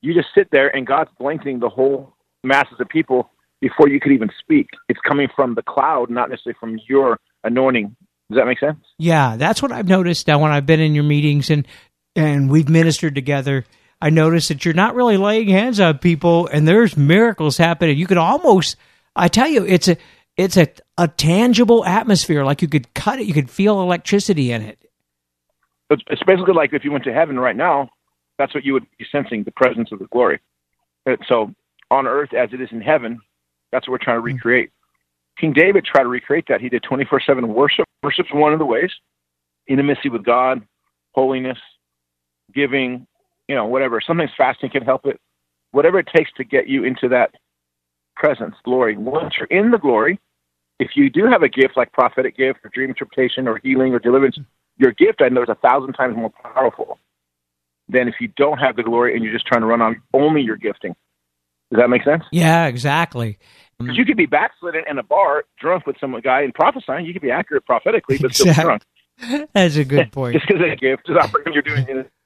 you 0.00 0.14
just 0.14 0.28
sit 0.34 0.50
there 0.50 0.74
and 0.74 0.86
God's 0.86 1.10
blanketing 1.18 1.60
the 1.60 1.68
whole 1.68 2.14
masses 2.44 2.80
of 2.80 2.88
people 2.88 3.30
before 3.60 3.88
you 3.88 4.00
could 4.00 4.12
even 4.12 4.30
speak. 4.38 4.68
It's 4.88 5.00
coming 5.06 5.28
from 5.34 5.54
the 5.54 5.62
cloud, 5.62 6.10
not 6.10 6.30
necessarily 6.30 6.56
from 6.60 6.78
your 6.88 7.18
anointing. 7.44 7.96
Does 8.30 8.38
that 8.38 8.46
make 8.46 8.60
sense? 8.60 8.78
Yeah, 8.98 9.36
that's 9.36 9.62
what 9.62 9.72
I've 9.72 9.88
noticed 9.88 10.28
now 10.28 10.38
when 10.38 10.52
I've 10.52 10.66
been 10.66 10.80
in 10.80 10.94
your 10.94 11.04
meetings 11.04 11.50
and 11.50 11.66
and 12.14 12.50
we've 12.50 12.68
ministered 12.68 13.14
together. 13.14 13.64
I 14.00 14.10
noticed 14.10 14.48
that 14.48 14.64
you're 14.64 14.74
not 14.74 14.94
really 14.94 15.16
laying 15.16 15.48
hands 15.48 15.80
on 15.80 15.98
people, 15.98 16.46
and 16.48 16.66
there's 16.66 16.96
miracles 16.96 17.56
happening. 17.56 17.98
You 17.98 18.06
could 18.06 18.16
almost, 18.16 18.76
I 19.16 19.28
tell 19.28 19.48
you, 19.48 19.64
it's 19.64 19.88
a 19.88 19.96
it's 20.38 20.56
a, 20.56 20.68
a 20.96 21.08
tangible 21.08 21.84
atmosphere. 21.84 22.44
Like 22.44 22.62
you 22.62 22.68
could 22.68 22.94
cut 22.94 23.18
it, 23.18 23.26
you 23.26 23.34
could 23.34 23.50
feel 23.50 23.82
electricity 23.82 24.52
in 24.52 24.62
it. 24.62 24.78
It's 25.90 26.22
basically 26.22 26.54
like 26.54 26.72
if 26.72 26.84
you 26.84 26.92
went 26.92 27.04
to 27.04 27.12
heaven 27.12 27.38
right 27.38 27.56
now, 27.56 27.90
that's 28.38 28.54
what 28.54 28.64
you 28.64 28.72
would 28.72 28.86
be 28.98 29.06
sensing 29.10 29.42
the 29.42 29.50
presence 29.50 29.90
of 29.90 29.98
the 29.98 30.06
glory. 30.06 30.38
Uh, 31.06 31.16
so 31.26 31.52
on 31.90 32.06
earth 32.06 32.32
as 32.34 32.50
it 32.52 32.60
is 32.60 32.68
in 32.70 32.80
heaven, 32.80 33.20
that's 33.72 33.88
what 33.88 33.92
we're 33.92 34.04
trying 34.04 34.18
to 34.18 34.20
hmm. 34.20 34.36
recreate. 34.36 34.70
King 35.38 35.52
David 35.52 35.84
tried 35.84 36.04
to 36.04 36.08
recreate 36.08 36.46
that. 36.48 36.60
He 36.60 36.68
did 36.68 36.82
24 36.82 37.20
7 37.26 37.48
worship. 37.52 37.86
Worship's 38.02 38.32
one 38.32 38.52
of 38.52 38.58
the 38.58 38.66
ways. 38.66 38.90
Intimacy 39.66 40.08
with 40.08 40.24
God, 40.24 40.62
holiness, 41.12 41.58
giving, 42.54 43.06
you 43.48 43.54
know, 43.54 43.66
whatever. 43.66 44.00
Sometimes 44.04 44.30
fasting 44.36 44.70
can 44.70 44.82
help 44.82 45.06
it. 45.06 45.20
Whatever 45.72 45.98
it 45.98 46.08
takes 46.14 46.30
to 46.36 46.44
get 46.44 46.68
you 46.68 46.84
into 46.84 47.08
that 47.08 47.32
presence, 48.16 48.54
glory. 48.64 48.96
Once 48.96 49.34
you're 49.38 49.46
in 49.46 49.70
the 49.70 49.78
glory, 49.78 50.18
if 50.78 50.90
you 50.94 51.10
do 51.10 51.26
have 51.26 51.42
a 51.42 51.48
gift 51.48 51.76
like 51.76 51.92
prophetic 51.92 52.36
gift 52.36 52.60
or 52.64 52.70
dream 52.72 52.90
interpretation 52.90 53.48
or 53.48 53.60
healing 53.62 53.92
or 53.92 53.98
deliverance, 53.98 54.38
your 54.76 54.92
gift 54.92 55.20
I 55.20 55.28
know 55.28 55.42
is 55.42 55.48
a 55.48 55.56
thousand 55.56 55.94
times 55.94 56.16
more 56.16 56.32
powerful 56.42 56.98
than 57.88 58.06
if 58.08 58.14
you 58.20 58.28
don't 58.36 58.58
have 58.58 58.76
the 58.76 58.82
glory 58.82 59.14
and 59.14 59.24
you're 59.24 59.32
just 59.32 59.46
trying 59.46 59.62
to 59.62 59.66
run 59.66 59.80
on 59.80 60.00
only 60.14 60.42
your 60.42 60.56
gifting. 60.56 60.94
Does 61.70 61.80
that 61.80 61.90
make 61.90 62.04
sense? 62.04 62.24
Yeah, 62.32 62.66
exactly. 62.66 63.38
Because 63.78 63.96
you 63.96 64.04
could 64.04 64.16
be 64.16 64.26
backslidden 64.26 64.84
in 64.88 64.98
a 64.98 65.02
bar, 65.02 65.44
drunk 65.60 65.86
with 65.86 65.96
some 66.00 66.18
guy 66.20 66.42
and 66.42 66.54
prophesying. 66.54 67.06
You 67.06 67.12
could 67.12 67.22
be 67.22 67.30
accurate 67.30 67.66
prophetically, 67.66 68.18
but 68.18 68.30
exactly. 68.30 68.52
still 68.52 68.64
drunk. 68.64 68.82
That's 69.52 69.76
a 69.76 69.84
good 69.84 70.12
point. 70.12 70.34
just 70.34 70.46
because 70.46 70.62
a 70.62 70.76
gift 70.76 71.08
is 71.08 71.16
operating, 71.16 71.52
you're 71.52 71.62
doing 71.62 71.86
it. 71.88 72.10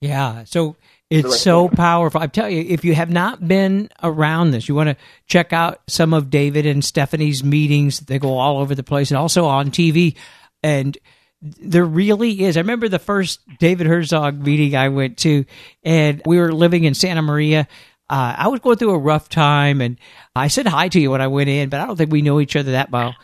Yeah. 0.00 0.44
So 0.44 0.76
it's 1.10 1.40
so 1.40 1.68
powerful. 1.68 2.20
I 2.20 2.26
tell 2.26 2.48
you, 2.48 2.64
if 2.66 2.84
you 2.84 2.94
have 2.94 3.10
not 3.10 3.46
been 3.46 3.90
around 4.02 4.50
this, 4.50 4.68
you 4.68 4.74
want 4.74 4.90
to 4.90 4.96
check 5.26 5.52
out 5.52 5.80
some 5.86 6.14
of 6.14 6.30
David 6.30 6.66
and 6.66 6.84
Stephanie's 6.84 7.44
meetings. 7.44 8.00
They 8.00 8.18
go 8.18 8.38
all 8.38 8.58
over 8.58 8.74
the 8.74 8.82
place 8.82 9.10
and 9.10 9.18
also 9.18 9.44
on 9.44 9.70
TV. 9.70 10.16
And 10.62 10.96
there 11.44 11.84
really 11.84 12.42
is. 12.42 12.56
I 12.56 12.60
remember 12.60 12.88
the 12.88 12.98
first 12.98 13.40
David 13.58 13.86
Herzog 13.86 14.40
meeting 14.40 14.74
I 14.74 14.88
went 14.88 15.18
to, 15.18 15.44
and 15.82 16.22
we 16.24 16.38
were 16.38 16.52
living 16.52 16.84
in 16.84 16.94
Santa 16.94 17.22
Maria. 17.22 17.68
Uh, 18.08 18.34
I 18.38 18.48
was 18.48 18.60
going 18.60 18.78
through 18.78 18.94
a 18.94 18.98
rough 18.98 19.28
time, 19.28 19.80
and 19.80 19.98
I 20.34 20.48
said 20.48 20.66
hi 20.66 20.88
to 20.88 21.00
you 21.00 21.10
when 21.10 21.20
I 21.20 21.26
went 21.26 21.50
in, 21.50 21.68
but 21.68 21.80
I 21.80 21.86
don't 21.86 21.96
think 21.96 22.10
we 22.12 22.22
know 22.22 22.40
each 22.40 22.56
other 22.56 22.72
that 22.72 22.90
well. 22.90 23.14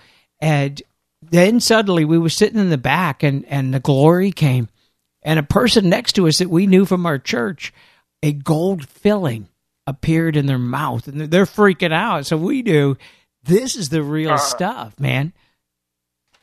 And 0.41 0.81
then 1.23 1.61
suddenly 1.61 2.05
we 2.05 2.19
were 2.19 2.29
sitting 2.29 2.61
in 2.61 2.71
the 2.71 2.79
back, 2.79 3.23
and 3.23 3.45
and 3.47 3.73
the 3.73 3.81
glory 3.81 4.33
came, 4.33 4.69
and 5.23 5.39
a 5.39 5.45
person 5.45 5.89
next 5.89 6.15
to 6.15 6.27
us 6.27 6.39
that 6.39 6.50
we 6.50 6.67
knew 6.67 6.85
from 6.85 7.07
our 7.07 7.19
church, 7.19 7.73
a 8.23 8.33
gold 8.33 8.89
filling 8.89 9.49
appeared 9.87 10.37
in 10.37 10.47
their 10.47 10.59
mouth, 10.59 11.09
and 11.09 11.21
they're 11.21 11.45
freaking 11.45 11.93
out. 11.93 12.27
So 12.27 12.37
we 12.37 12.62
do. 12.62 12.97
this 13.43 13.77
is 13.77 13.89
the 13.89 14.03
real 14.03 14.33
uh, 14.33 14.39
stuff, 14.39 14.99
man. 14.99 15.33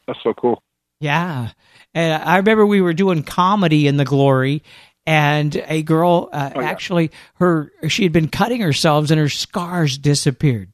That's 0.05 0.19
so 0.23 0.33
cool. 0.33 0.61
Yeah, 0.99 1.51
and 1.93 2.23
I 2.23 2.37
remember 2.37 2.65
we 2.65 2.81
were 2.81 2.93
doing 2.93 3.23
comedy 3.23 3.87
in 3.87 3.97
the 3.97 4.05
glory, 4.05 4.63
and 5.05 5.55
a 5.67 5.83
girl 5.83 6.29
uh, 6.31 6.51
oh, 6.55 6.61
yeah. 6.61 6.69
actually 6.69 7.11
her 7.35 7.71
she 7.87 8.03
had 8.03 8.11
been 8.11 8.29
cutting 8.29 8.61
herself, 8.61 9.09
and 9.11 9.19
her 9.19 9.29
scars 9.29 9.97
disappeared. 9.97 10.71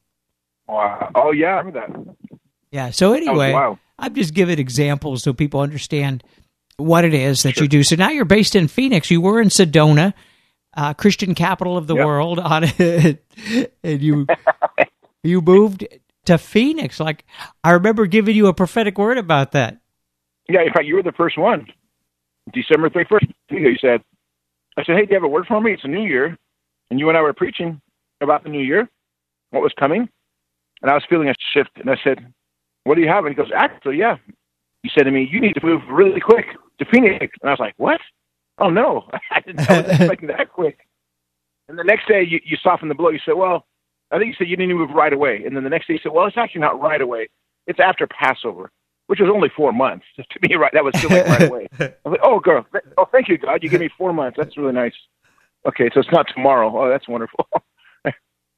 Wow! 0.66 1.10
Oh 1.14 1.32
yeah, 1.32 1.56
I 1.56 1.60
remember 1.60 1.80
that. 1.80 2.38
Yeah. 2.70 2.90
So 2.90 3.12
anyway, 3.12 3.54
I'm 3.98 4.14
just 4.14 4.34
giving 4.34 4.58
examples 4.58 5.22
so 5.22 5.32
people 5.32 5.60
understand 5.60 6.24
what 6.76 7.04
it 7.04 7.14
is 7.14 7.42
that 7.42 7.54
sure. 7.54 7.64
you 7.64 7.68
do. 7.68 7.82
So 7.82 7.96
now 7.96 8.10
you're 8.10 8.24
based 8.24 8.56
in 8.56 8.68
Phoenix. 8.68 9.10
You 9.10 9.20
were 9.20 9.40
in 9.40 9.48
Sedona, 9.48 10.14
uh, 10.76 10.94
Christian 10.94 11.34
capital 11.34 11.76
of 11.76 11.86
the 11.86 11.96
yep. 11.96 12.06
world, 12.06 12.38
on 12.38 12.64
it, 12.78 13.24
and 13.82 14.02
you 14.02 14.26
you 15.22 15.40
moved 15.40 15.86
to 16.26 16.38
Phoenix. 16.38 17.00
Like 17.00 17.24
I 17.62 17.72
remember 17.72 18.06
giving 18.06 18.36
you 18.36 18.46
a 18.48 18.54
prophetic 18.54 18.98
word 18.98 19.18
about 19.18 19.52
that. 19.52 19.78
Yeah, 20.48 20.62
in 20.62 20.72
fact, 20.72 20.84
you 20.84 20.96
were 20.96 21.02
the 21.02 21.12
first 21.12 21.38
one. 21.38 21.66
December 22.52 22.90
31st, 22.90 23.32
you 23.50 23.76
said, 23.80 24.02
I 24.76 24.84
said, 24.84 24.96
hey, 24.96 25.06
do 25.06 25.10
you 25.10 25.14
have 25.14 25.24
a 25.24 25.28
word 25.28 25.46
for 25.46 25.60
me? 25.60 25.72
It's 25.72 25.84
a 25.84 25.88
new 25.88 26.02
year. 26.02 26.36
And 26.90 27.00
you 27.00 27.08
and 27.08 27.16
I 27.16 27.22
were 27.22 27.32
preaching 27.32 27.80
about 28.20 28.42
the 28.42 28.50
new 28.50 28.60
year, 28.60 28.88
what 29.50 29.62
was 29.62 29.72
coming. 29.78 30.08
And 30.82 30.90
I 30.90 30.94
was 30.94 31.04
feeling 31.08 31.28
a 31.28 31.34
shift. 31.54 31.70
And 31.76 31.88
I 31.88 31.96
said, 32.04 32.32
what 32.84 32.96
do 32.96 33.00
you 33.00 33.08
have? 33.08 33.24
And 33.24 33.34
he 33.34 33.42
goes, 33.42 33.50
actually, 33.56 33.98
yeah. 33.98 34.16
He 34.84 34.90
said 34.94 35.04
to 35.04 35.10
me, 35.10 35.28
you 35.28 35.40
need 35.40 35.54
to 35.54 35.66
move 35.66 35.82
really 35.90 36.20
quick 36.20 36.46
to 36.78 36.84
Phoenix. 36.84 37.36
And 37.42 37.48
I 37.48 37.52
was 37.52 37.58
like, 37.58 37.74
what? 37.76 38.00
Oh, 38.58 38.70
no. 38.70 39.08
I 39.32 39.40
didn't 39.40 39.68
I 39.68 39.80
was 39.80 39.90
expecting 39.90 40.28
that 40.28 40.52
quick. 40.52 40.78
And 41.68 41.76
the 41.76 41.82
next 41.82 42.06
day, 42.06 42.22
you, 42.22 42.38
you 42.44 42.56
softened 42.62 42.90
the 42.90 42.94
blow. 42.94 43.08
You 43.08 43.18
said, 43.24 43.34
well, 43.34 43.66
I 44.12 44.18
think 44.18 44.28
you 44.28 44.34
said 44.38 44.48
you 44.48 44.56
need 44.56 44.66
to 44.68 44.74
move 44.74 44.90
right 44.90 45.12
away. 45.12 45.42
And 45.44 45.56
then 45.56 45.64
the 45.64 45.70
next 45.70 45.88
day, 45.88 45.94
you 45.94 46.00
said, 46.00 46.12
well, 46.12 46.26
it's 46.26 46.36
actually 46.36 46.60
not 46.60 46.80
right 46.80 47.00
away. 47.00 47.28
It's 47.66 47.80
after 47.80 48.06
Passover 48.06 48.70
which 49.06 49.20
was 49.20 49.30
only 49.32 49.50
four 49.54 49.72
months 49.72 50.06
to 50.16 50.24
me. 50.48 50.54
Right, 50.54 50.72
that 50.72 50.84
was 50.84 50.96
still 50.96 51.10
like 51.10 51.26
right 51.26 51.48
away. 51.48 51.68
I 51.80 51.92
was 52.04 52.12
like, 52.12 52.20
"Oh, 52.22 52.40
girl, 52.40 52.66
oh, 52.98 53.06
thank 53.12 53.28
you, 53.28 53.38
God, 53.38 53.62
you 53.62 53.68
give 53.68 53.80
me 53.80 53.90
four 53.96 54.12
months. 54.12 54.36
That's 54.38 54.56
really 54.56 54.72
nice." 54.72 54.94
Okay, 55.66 55.90
so 55.92 56.00
it's 56.00 56.12
not 56.12 56.26
tomorrow. 56.34 56.72
Oh, 56.76 56.88
that's 56.88 57.08
wonderful. 57.08 57.46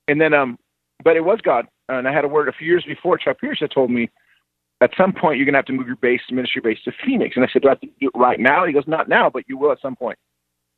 and 0.09 0.21
then, 0.21 0.35
um, 0.35 0.59
but 1.04 1.16
it 1.16 1.25
was 1.25 1.40
God, 1.40 1.66
and 1.88 2.09
I 2.09 2.12
had 2.12 2.25
a 2.25 2.28
word 2.28 2.49
a 2.49 2.52
few 2.52 2.66
years 2.66 2.85
before. 2.85 3.18
Chuck 3.18 3.40
Pierce 3.40 3.61
had 3.61 3.71
told 3.71 3.90
me, 3.90 4.11
at 4.80 4.90
some 4.97 5.12
point 5.12 5.38
you're 5.38 5.47
gonna 5.47 5.59
have 5.59 5.66
to 5.66 5.73
move 5.73 5.87
your 5.87 5.97
base, 5.97 6.21
ministry 6.30 6.61
base, 6.62 6.78
to 6.85 6.92
Phoenix. 7.04 7.37
And 7.37 7.45
I 7.45 7.49
said, 7.52 7.62
"Do 7.62 7.68
I 7.68 7.73
have 7.73 7.80
to 7.80 7.87
do 7.87 8.09
it 8.09 8.18
right 8.18 8.38
now?" 8.38 8.66
He 8.66 8.73
goes, 8.73 8.87
"Not 8.87 9.09
now, 9.09 9.30
but 9.30 9.45
you 9.49 9.56
will 9.56 9.73
at 9.73 9.80
some 9.80 9.97
point." 9.97 10.18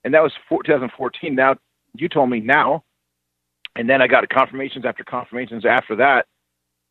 And 0.04 0.14
that 0.14 0.22
was 0.22 0.32
2014. 0.48 1.34
Now 1.34 1.56
you 1.94 2.08
told 2.08 2.30
me 2.30 2.40
now, 2.40 2.84
and 3.76 3.88
then 3.88 4.00
I 4.00 4.06
got 4.06 4.28
confirmations 4.28 4.84
after 4.84 5.04
confirmations 5.04 5.64
after 5.66 5.96
that 5.96 6.26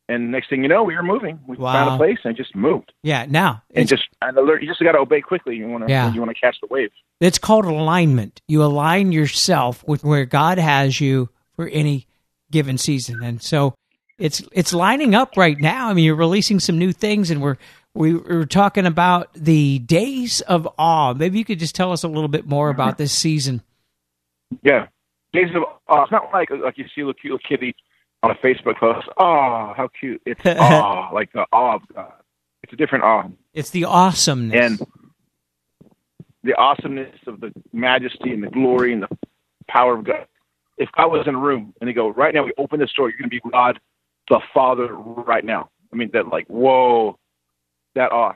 and 0.08 0.32
next 0.32 0.48
thing 0.48 0.62
you 0.62 0.68
know, 0.68 0.82
we 0.82 0.96
were 0.96 1.02
moving. 1.02 1.38
We 1.46 1.56
wow. 1.56 1.72
found 1.72 1.94
a 1.94 1.96
place 1.98 2.18
and 2.24 2.36
just 2.36 2.56
moved. 2.56 2.92
Yeah, 3.02 3.26
now 3.28 3.62
and 3.74 3.86
just 3.86 4.04
and 4.22 4.36
alert. 4.36 4.62
You 4.62 4.68
just 4.68 4.82
got 4.82 4.92
to 4.92 4.98
obey 4.98 5.20
quickly. 5.20 5.56
You 5.56 5.68
want 5.68 5.86
to. 5.86 5.92
Yeah. 5.92 6.12
You 6.12 6.20
want 6.20 6.34
to 6.34 6.40
catch 6.40 6.56
the 6.60 6.68
wave. 6.70 6.90
It's 7.20 7.38
called 7.38 7.66
alignment. 7.66 8.40
You 8.48 8.64
align 8.64 9.12
yourself 9.12 9.86
with 9.86 10.04
where 10.04 10.24
God 10.24 10.58
has 10.58 11.00
you 11.00 11.28
for 11.56 11.68
any 11.68 12.06
given 12.50 12.78
season, 12.78 13.22
and 13.22 13.42
so 13.42 13.74
it's 14.18 14.42
it's 14.52 14.72
lining 14.72 15.14
up 15.14 15.36
right 15.36 15.58
now. 15.58 15.88
I 15.88 15.94
mean, 15.94 16.04
you're 16.04 16.16
releasing 16.16 16.60
some 16.60 16.78
new 16.78 16.92
things, 16.92 17.30
and 17.30 17.40
we're 17.40 17.56
we 17.94 18.14
were 18.14 18.46
talking 18.46 18.86
about 18.86 19.32
the 19.34 19.78
days 19.80 20.40
of 20.42 20.68
awe. 20.78 21.14
Maybe 21.14 21.38
you 21.38 21.44
could 21.44 21.58
just 21.58 21.74
tell 21.74 21.92
us 21.92 22.02
a 22.02 22.08
little 22.08 22.28
bit 22.28 22.46
more 22.46 22.68
about 22.70 22.98
this 22.98 23.12
season. 23.12 23.62
Yeah, 24.62 24.86
days 25.32 25.48
of 25.54 25.62
awe. 25.88 26.02
It's 26.02 26.12
not 26.12 26.30
like 26.32 26.50
like 26.50 26.78
you 26.78 26.84
see 26.94 27.00
a 27.00 27.06
little 27.06 27.14
cute 27.14 27.32
little 27.32 27.48
kitty 27.48 27.74
on 28.22 28.30
a 28.30 28.34
Facebook 28.34 28.76
post. 28.78 29.08
Oh, 29.18 29.72
how 29.76 29.88
cute! 29.98 30.20
It's 30.26 30.40
awe, 30.46 31.10
like 31.12 31.32
the 31.32 31.46
awe 31.52 31.76
of 31.76 31.82
God. 31.94 32.12
It's 32.62 32.72
a 32.72 32.76
different 32.76 33.04
awe. 33.04 33.28
It's 33.54 33.70
the 33.70 33.84
awesomeness 33.84 34.80
and 34.80 34.88
the 36.42 36.54
awesomeness 36.54 37.16
of 37.26 37.40
the 37.40 37.52
majesty 37.72 38.32
and 38.32 38.42
the 38.42 38.50
glory 38.50 38.92
and 38.92 39.02
the 39.02 39.08
power 39.68 39.96
of 39.96 40.04
God. 40.04 40.26
If 40.76 40.88
God 40.92 41.08
was 41.08 41.26
in 41.26 41.34
a 41.34 41.38
room 41.38 41.74
and 41.80 41.88
He 41.88 41.94
go 41.94 42.08
right 42.08 42.34
now, 42.34 42.44
we 42.44 42.52
open 42.58 42.80
this 42.80 42.92
door, 42.96 43.10
you're 43.10 43.18
going 43.18 43.30
to 43.30 43.40
be 43.40 43.50
God, 43.50 43.80
the 44.28 44.40
Father, 44.52 44.94
right 44.94 45.44
now. 45.44 45.70
I 45.92 45.96
mean, 45.96 46.10
that 46.12 46.28
like 46.28 46.46
whoa, 46.48 47.18
that 47.94 48.12
awe 48.12 48.34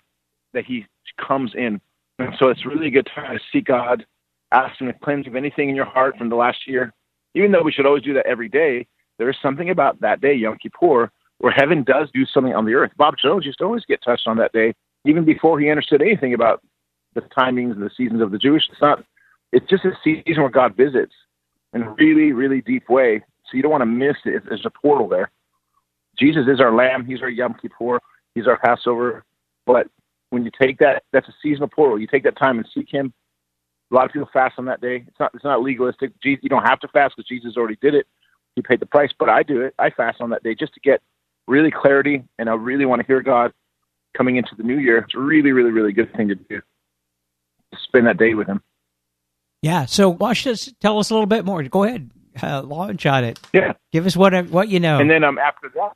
that 0.54 0.64
He 0.64 0.87
comes 1.18 1.52
in, 1.54 1.80
and 2.18 2.34
so 2.38 2.49
it's 2.49 2.66
really 2.66 2.88
a 2.88 2.90
good 2.90 3.08
time 3.14 3.37
to 3.37 3.44
seek 3.52 3.66
God, 3.66 4.06
ask 4.52 4.80
Him 4.80 4.87
to 4.87 4.92
cleanse 4.94 5.26
of 5.26 5.37
anything 5.37 5.68
in 5.68 5.76
your 5.76 5.84
heart 5.84 6.16
from 6.16 6.28
the 6.28 6.37
last 6.37 6.66
year. 6.66 6.92
Even 7.34 7.52
though 7.52 7.62
we 7.62 7.72
should 7.72 7.87
always 7.87 8.02
do 8.02 8.14
that 8.14 8.26
every 8.26 8.49
day, 8.49 8.87
there 9.18 9.30
is 9.30 9.37
something 9.42 9.70
about 9.70 10.00
that 10.00 10.20
day, 10.20 10.34
Yom 10.34 10.58
Kippur, 10.58 11.11
where 11.38 11.52
heaven 11.52 11.82
does 11.82 12.08
do 12.12 12.26
something 12.26 12.54
on 12.54 12.64
the 12.64 12.75
earth. 12.75 12.92
Bob 12.96 13.14
Jones 13.20 13.46
used 13.46 13.58
to 13.58 13.64
always 13.64 13.84
get 13.84 14.02
touched 14.02 14.26
on 14.26 14.37
that 14.38 14.52
day, 14.52 14.75
even 15.04 15.25
before 15.25 15.58
he 15.58 15.70
understood 15.70 16.02
anything 16.02 16.34
about 16.34 16.62
the 17.14 17.20
timings 17.20 17.72
and 17.72 17.82
the 17.82 17.90
seasons 17.96 18.22
of 18.22 18.30
the 18.30 18.38
Jewish. 18.38 18.64
It's 18.70 18.80
not. 18.80 19.04
It's 19.52 19.68
just 19.68 19.84
a 19.84 19.92
season 20.02 20.42
where 20.42 20.50
God 20.50 20.76
visits 20.76 21.12
in 21.75 21.82
a 21.82 21.90
really, 21.90 22.32
really 22.32 22.62
deep 22.62 22.88
way. 22.88 23.22
So 23.44 23.56
you 23.56 23.62
don't 23.62 23.72
want 23.72 23.82
to 23.82 23.87
miss 23.87 24.16
it. 24.25 24.44
There's 24.49 24.64
a 24.64 24.70
portal 24.70 25.08
there. 25.08 25.30
Jesus 26.19 26.47
is 26.49 26.61
our 26.61 26.75
Lamb. 26.75 27.04
He's 27.07 27.23
our 27.23 27.31
Yom 27.31 27.54
Kippur. 27.61 28.00
He's 28.35 28.47
our 28.47 28.59
Passover. 28.59 29.25
But 29.66 29.88
when 30.31 30.45
you 30.45 30.50
take 30.61 30.78
that, 30.78 31.04
that's 31.12 31.28
a 31.28 31.35
seasonal 31.42 31.69
portal. 31.69 31.99
You 31.99 32.07
take 32.07 32.25
that 32.25 32.38
time 32.38 32.59
and 32.59 32.69
seek 32.75 32.90
Him. 32.90 33.12
A 33.90 33.95
lot 33.95 34.07
of 34.07 34.12
people 34.12 34.28
fast 34.33 34.54
on 34.59 34.64
that 34.66 34.81
day. 34.81 35.04
It's 35.07 35.21
not. 35.21 35.33
It's 35.35 35.45
not 35.45 35.62
legalistic. 35.62 36.12
Jesus, 36.23 36.42
you 36.42 36.49
don't 36.49 36.66
have 36.66 36.81
to 36.81 36.88
fast 36.88 37.14
because 37.16 37.28
Jesus 37.28 37.57
already 37.57 37.78
did 37.81 37.95
it 37.95 38.07
he 38.57 38.62
paid 38.62 38.81
the 38.81 38.87
price. 38.87 39.11
But 39.19 39.28
I 39.28 39.42
do 39.42 39.61
it. 39.62 39.75
I 39.78 39.90
fast 39.90 40.21
on 40.21 40.31
that 40.31 40.42
day 40.42 40.54
just 40.54 40.75
to 40.75 40.81
get 40.81 41.00
really 41.47 41.71
clarity, 41.71 42.23
and 42.38 42.49
I 42.49 42.54
really 42.54 42.85
want 42.85 43.00
to 43.00 43.07
hear 43.07 43.23
God. 43.23 43.52
coming 44.16 44.37
into 44.37 44.54
the 44.57 44.62
new 44.62 44.78
year. 44.78 44.99
It's 44.99 45.14
a 45.14 45.19
really, 45.19 45.52
really, 45.52 45.71
really 45.71 45.92
good 45.92 46.14
thing 46.14 46.28
to 46.28 46.35
do. 46.35 46.61
To 46.61 47.78
spend 47.83 48.07
that 48.07 48.19
day 48.19 48.35
with 48.35 48.47
him. 48.47 48.62
Yeah. 49.62 49.87
So, 49.87 50.11
watch 50.11 50.45
this. 50.45 50.73
Tell 50.81 50.99
us 50.99 51.09
a 51.11 51.14
little 51.14 51.26
bit 51.26 51.47
more. 51.47 51.62
Go 51.62 51.85
ahead, 51.85 52.11
uh, 52.42 52.62
launch 52.62 53.07
on 53.07 53.25
it. 53.25 53.40
Yeah. 53.54 53.73
Give 53.90 54.04
us 54.07 54.16
what 54.16 54.49
what 54.50 54.69
you 54.69 54.81
know. 54.81 54.99
And 54.99 55.11
then 55.11 55.25
um, 55.25 55.38
after 55.38 55.71
that, 55.75 55.92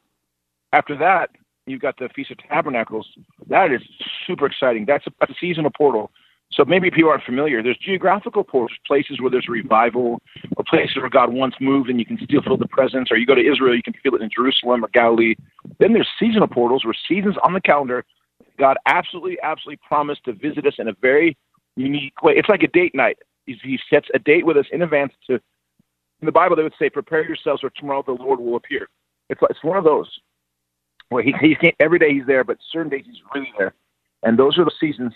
after 0.76 0.97
that, 0.99 1.30
you've 1.66 1.80
got 1.80 1.99
the 1.99 2.11
Feast 2.14 2.30
of 2.30 2.38
Tabernacles. 2.38 3.09
That 3.49 3.73
is 3.73 3.80
super 4.26 4.45
exciting. 4.45 4.85
That's 4.87 5.06
a, 5.06 5.11
that's 5.18 5.33
a 5.33 5.37
seasonal 5.40 5.71
portal. 5.71 6.11
So 6.52 6.64
maybe 6.64 6.90
people 6.90 7.11
aren't 7.11 7.25
familiar. 7.25 7.62
There's 7.62 7.78
geographical 7.78 8.45
portals, 8.45 8.78
places 8.87 9.21
where 9.21 9.30
there's 9.30 9.49
revival, 9.49 10.21
or 10.56 10.64
places 10.68 10.97
where 10.99 11.09
God 11.09 11.33
once 11.33 11.54
moved 11.61 11.88
and 11.88 11.99
you 11.99 12.04
can 12.04 12.18
still 12.23 12.42
feel 12.42 12.59
the 12.59 12.68
presence. 12.68 13.11
Or 13.11 13.16
you 13.16 13.26
go 13.26 13.35
to 13.35 13.40
Israel, 13.52 13.75
you 13.75 13.83
can 13.83 13.95
feel 14.02 14.14
it 14.14 14.23
in 14.23 14.30
Jerusalem 14.35 14.85
or 14.85 14.88
Galilee. 14.88 15.35
Then 15.80 15.95
there's 15.95 16.09
seasonal 16.21 16.47
portals 16.47 16.85
where 16.85 16.95
seasons 17.09 17.37
on 17.42 17.54
the 17.54 17.61
calendar, 17.61 18.04
God 18.59 18.76
absolutely, 18.87 19.38
absolutely 19.42 19.80
promised 19.88 20.25
to 20.26 20.35
visit 20.35 20.66
us 20.66 20.75
in 20.78 20.88
a 20.88 20.95
very 21.00 21.37
unique 21.76 22.23
way. 22.23 22.35
It's 22.37 22.50
like 22.50 22.62
a 22.62 22.68
date 22.68 22.95
night. 22.95 23.18
He 23.47 23.78
sets 23.90 24.09
a 24.14 24.18
date 24.18 24.45
with 24.45 24.56
us 24.56 24.66
in 24.73 24.83
advance 24.83 25.14
to. 25.28 25.35
In 26.23 26.26
the 26.26 26.33
Bible, 26.33 26.56
they 26.56 26.62
would 26.62 26.75
say, 26.78 26.88
"Prepare 26.88 27.26
yourselves, 27.26 27.61
for 27.61 27.71
tomorrow 27.71 28.02
the 28.02 28.12
Lord 28.12 28.40
will 28.40 28.56
appear." 28.56 28.88
It's 29.28 29.40
it's 29.50 29.62
one 29.62 29.76
of 29.76 29.85
those 29.85 30.09
where 31.09 31.23
he 31.23 31.33
he 31.41 31.57
every 31.81 31.99
day 31.99 32.13
he's 32.13 32.27
there, 32.27 32.45
but 32.45 32.59
certain 32.73 32.91
days 32.91 33.05
he's 33.07 33.21
really 33.35 33.53
there, 33.59 33.75
and 34.23 34.39
those 34.39 34.59
are 34.59 34.65
the 34.65 34.73
seasons. 34.79 35.13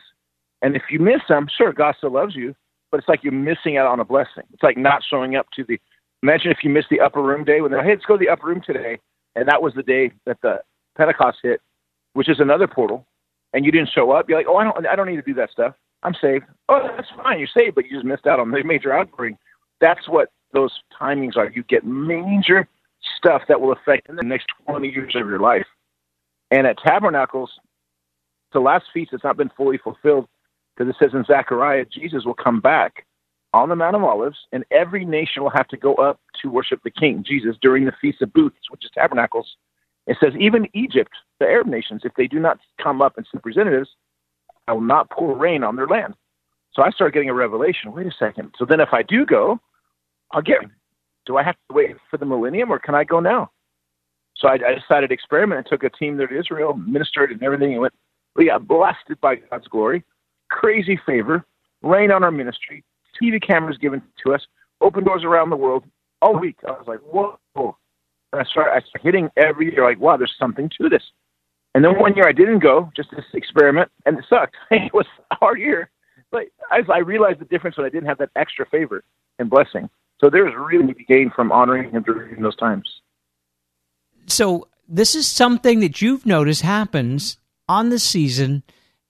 And 0.63 0.77
if 0.77 0.83
you 0.91 0.99
miss 0.99 1.21
them, 1.29 1.49
sure, 1.57 1.73
God 1.73 1.95
still 1.99 2.13
loves 2.13 2.37
you, 2.37 2.55
but 2.91 2.99
it's 2.99 3.09
like 3.09 3.25
you're 3.25 3.33
missing 3.33 3.77
out 3.77 3.87
on 3.87 4.01
a 4.01 4.05
blessing. 4.05 4.45
It's 4.53 4.63
like 4.63 4.77
not 4.77 5.03
showing 5.09 5.37
up 5.37 5.47
to 5.57 5.65
the. 5.65 5.79
Imagine 6.23 6.51
if 6.51 6.59
you 6.63 6.69
missed 6.69 6.89
the 6.91 7.01
upper 7.01 7.23
room 7.23 7.45
day 7.45 7.63
when 7.63 7.71
they're, 7.71 7.83
hey, 7.83 7.91
let's 7.91 8.05
go 8.05 8.19
to 8.19 8.25
the 8.25 8.29
upper 8.29 8.47
room 8.47 8.61
today, 8.65 8.99
and 9.35 9.49
that 9.49 9.63
was 9.63 9.73
the 9.75 9.83
day 9.83 10.13
that 10.27 10.37
the 10.43 10.61
Pentecost 10.97 11.39
hit, 11.43 11.63
which 12.13 12.29
is 12.29 12.41
another 12.41 12.67
portal, 12.67 13.07
and 13.55 13.65
you 13.65 13.73
didn't 13.73 13.89
show 13.95 14.11
up. 14.11 14.29
You're 14.29 14.39
like, 14.39 14.47
oh, 14.47 14.57
I 14.57 14.65
don't, 14.65 14.87
I 14.87 14.97
don't 14.97 15.07
need 15.07 15.17
to 15.17 15.23
do 15.23 15.35
that 15.35 15.51
stuff. 15.51 15.75
I'm 16.03 16.15
saved. 16.15 16.45
Oh, 16.69 16.89
that's 16.97 17.09
fine. 17.23 17.39
You're 17.39 17.49
saved, 17.49 17.75
but 17.75 17.87
you 17.87 17.93
just 17.93 18.05
missed 18.05 18.27
out 18.27 18.39
on 18.39 18.51
the 18.51 18.63
major 18.65 18.93
outbreak. 18.93 19.37
That's 19.81 20.09
what 20.09 20.29
those 20.53 20.73
timings 21.01 21.37
are. 21.37 21.51
You 21.51 21.63
get 21.63 21.85
major 21.85 22.69
stuff 23.17 23.43
that 23.49 23.61
will 23.61 23.73
affect 23.73 24.09
the 24.09 24.23
next 24.23 24.47
20 24.67 24.89
years 24.89 25.15
of 25.15 25.27
your 25.27 25.41
life. 25.41 25.67
And 26.51 26.67
at 26.67 26.79
Tabernacles, 26.79 27.51
the 28.53 28.61
last 28.61 28.87
feast 28.93 29.13
has 29.13 29.21
not 29.23 29.37
been 29.37 29.51
fully 29.57 29.79
fulfilled 29.79 30.27
because 30.77 30.93
it 30.93 30.97
says 30.99 31.15
in 31.15 31.25
Zechariah, 31.25 31.85
Jesus 31.85 32.25
will 32.25 32.35
come 32.35 32.61
back 32.61 33.07
on 33.53 33.69
the 33.69 33.77
Mount 33.77 33.97
of 33.97 34.05
Olives, 34.05 34.39
and 34.53 34.65
every 34.71 35.05
nation 35.05 35.43
will 35.43 35.51
have 35.51 35.69
to 35.69 35.77
go 35.77 35.95
up 35.95 36.21
to 36.41 36.49
worship 36.49 36.81
the 36.85 36.91
King, 36.91 37.25
Jesus, 37.27 37.57
during 37.61 37.85
the 37.85 37.93
Feast 38.01 38.23
of 38.23 38.33
Booths, 38.33 38.71
which 38.71 38.85
is 38.85 38.91
Tabernacles. 38.95 39.57
It 40.07 40.17
says, 40.23 40.33
even 40.39 40.69
Egypt, 40.73 41.11
the 41.41 41.47
Arab 41.47 41.67
nations, 41.67 42.03
if 42.05 42.13
they 42.15 42.27
do 42.27 42.39
not 42.39 42.59
come 42.83 43.03
up 43.03 43.17
and 43.17 43.27
send 43.31 43.41
representatives, 43.45 43.91
I 44.69 44.73
will 44.73 44.81
not 44.81 45.11
pour 45.11 45.37
rain 45.37 45.65
on 45.65 45.77
their 45.77 45.87
land. 45.87 46.15
So 46.73 46.83
I 46.83 46.91
start 46.91 47.13
getting 47.13 47.29
a 47.29 47.35
revelation. 47.35 47.93
Wait 47.93 48.07
a 48.07 48.13
second. 48.19 48.55
So 48.57 48.65
then 48.65 48.81
if 48.81 48.91
I 48.93 49.03
do 49.03 49.27
go, 49.27 49.59
I'll 50.31 50.43
get. 50.43 50.59
Do 51.27 51.37
I 51.37 51.43
have 51.43 51.57
to 51.69 51.75
wait 51.75 51.97
for 52.11 52.17
the 52.17 52.25
millennium 52.25 52.71
or 52.71 52.79
can 52.79 52.95
I 52.95 53.05
go 53.05 53.21
now? 53.21 53.51
So 54.41 54.49
I, 54.49 54.55
I 54.55 54.75
decided 54.75 55.09
to 55.09 55.15
experiment 55.15 55.59
and 55.59 55.67
took 55.67 55.85
a 55.85 55.91
team 55.91 56.17
there 56.17 56.27
to 56.27 56.39
Israel, 56.39 56.75
ministered 56.75 57.31
and 57.31 57.43
everything, 57.43 57.73
and 57.73 57.83
went, 57.83 57.95
we 58.37 58.47
got 58.47 58.67
blasted 58.67 59.21
by 59.21 59.37
God's 59.37 59.69
glory, 59.69 60.03
crazy 60.51 60.99
favor, 61.05 61.45
rain 61.83 62.11
on 62.11 62.25
our 62.25 62.31
ministry, 62.31 62.85
TV 63.21 63.45
cameras 63.45 63.77
given 63.77 64.03
to 64.25 64.33
us, 64.33 64.43
open 64.81 65.05
doors 65.05 65.25
around 65.25 65.51
the 65.51 65.57
world 65.57 65.85
all 66.23 66.39
week. 66.39 66.57
I 66.67 66.71
was 66.71 66.87
like, 66.87 67.01
whoa. 67.01 67.39
And 68.33 68.41
I 68.41 68.45
started, 68.45 68.71
I 68.71 68.81
started 68.81 69.03
hitting 69.03 69.29
every 69.37 69.73
year, 69.73 69.85
like, 69.85 70.01
wow, 70.01 70.17
there's 70.17 70.35
something 70.39 70.71
to 70.81 70.89
this. 70.89 71.03
And 71.75 71.85
then 71.85 71.99
one 71.99 72.15
year 72.15 72.27
I 72.27 72.33
didn't 72.33 72.61
go, 72.61 72.91
just 72.97 73.11
this 73.11 73.25
experiment, 73.35 73.91
and 74.07 74.19
it 74.19 74.25
sucked. 74.29 74.57
it 74.71 74.93
was 74.95 75.07
a 75.31 75.35
hard 75.37 75.61
year. 75.61 75.91
But 76.31 76.45
as 76.73 76.85
I 76.93 76.99
realized 76.99 77.41
the 77.41 77.45
difference 77.45 77.77
when 77.77 77.87
I 77.87 77.91
didn't 77.91 78.09
have 78.09 78.19
that 78.19 78.31
extra 78.37 78.67
favor 78.67 79.03
and 79.39 79.51
blessing. 79.51 79.91
So 80.21 80.31
there 80.31 80.45
was 80.45 80.55
really 80.57 80.95
gain 81.09 81.31
from 81.35 81.51
honoring 81.51 81.91
him 81.91 82.03
during 82.03 82.43
those 82.43 82.57
times. 82.57 82.89
So 84.31 84.69
this 84.89 85.15
is 85.15 85.27
something 85.27 85.81
that 85.81 86.01
you've 86.01 86.27
noticed 86.27 86.63
happens 86.63 87.39
on 87.69 87.91
the 87.91 87.99
season, 87.99 88.63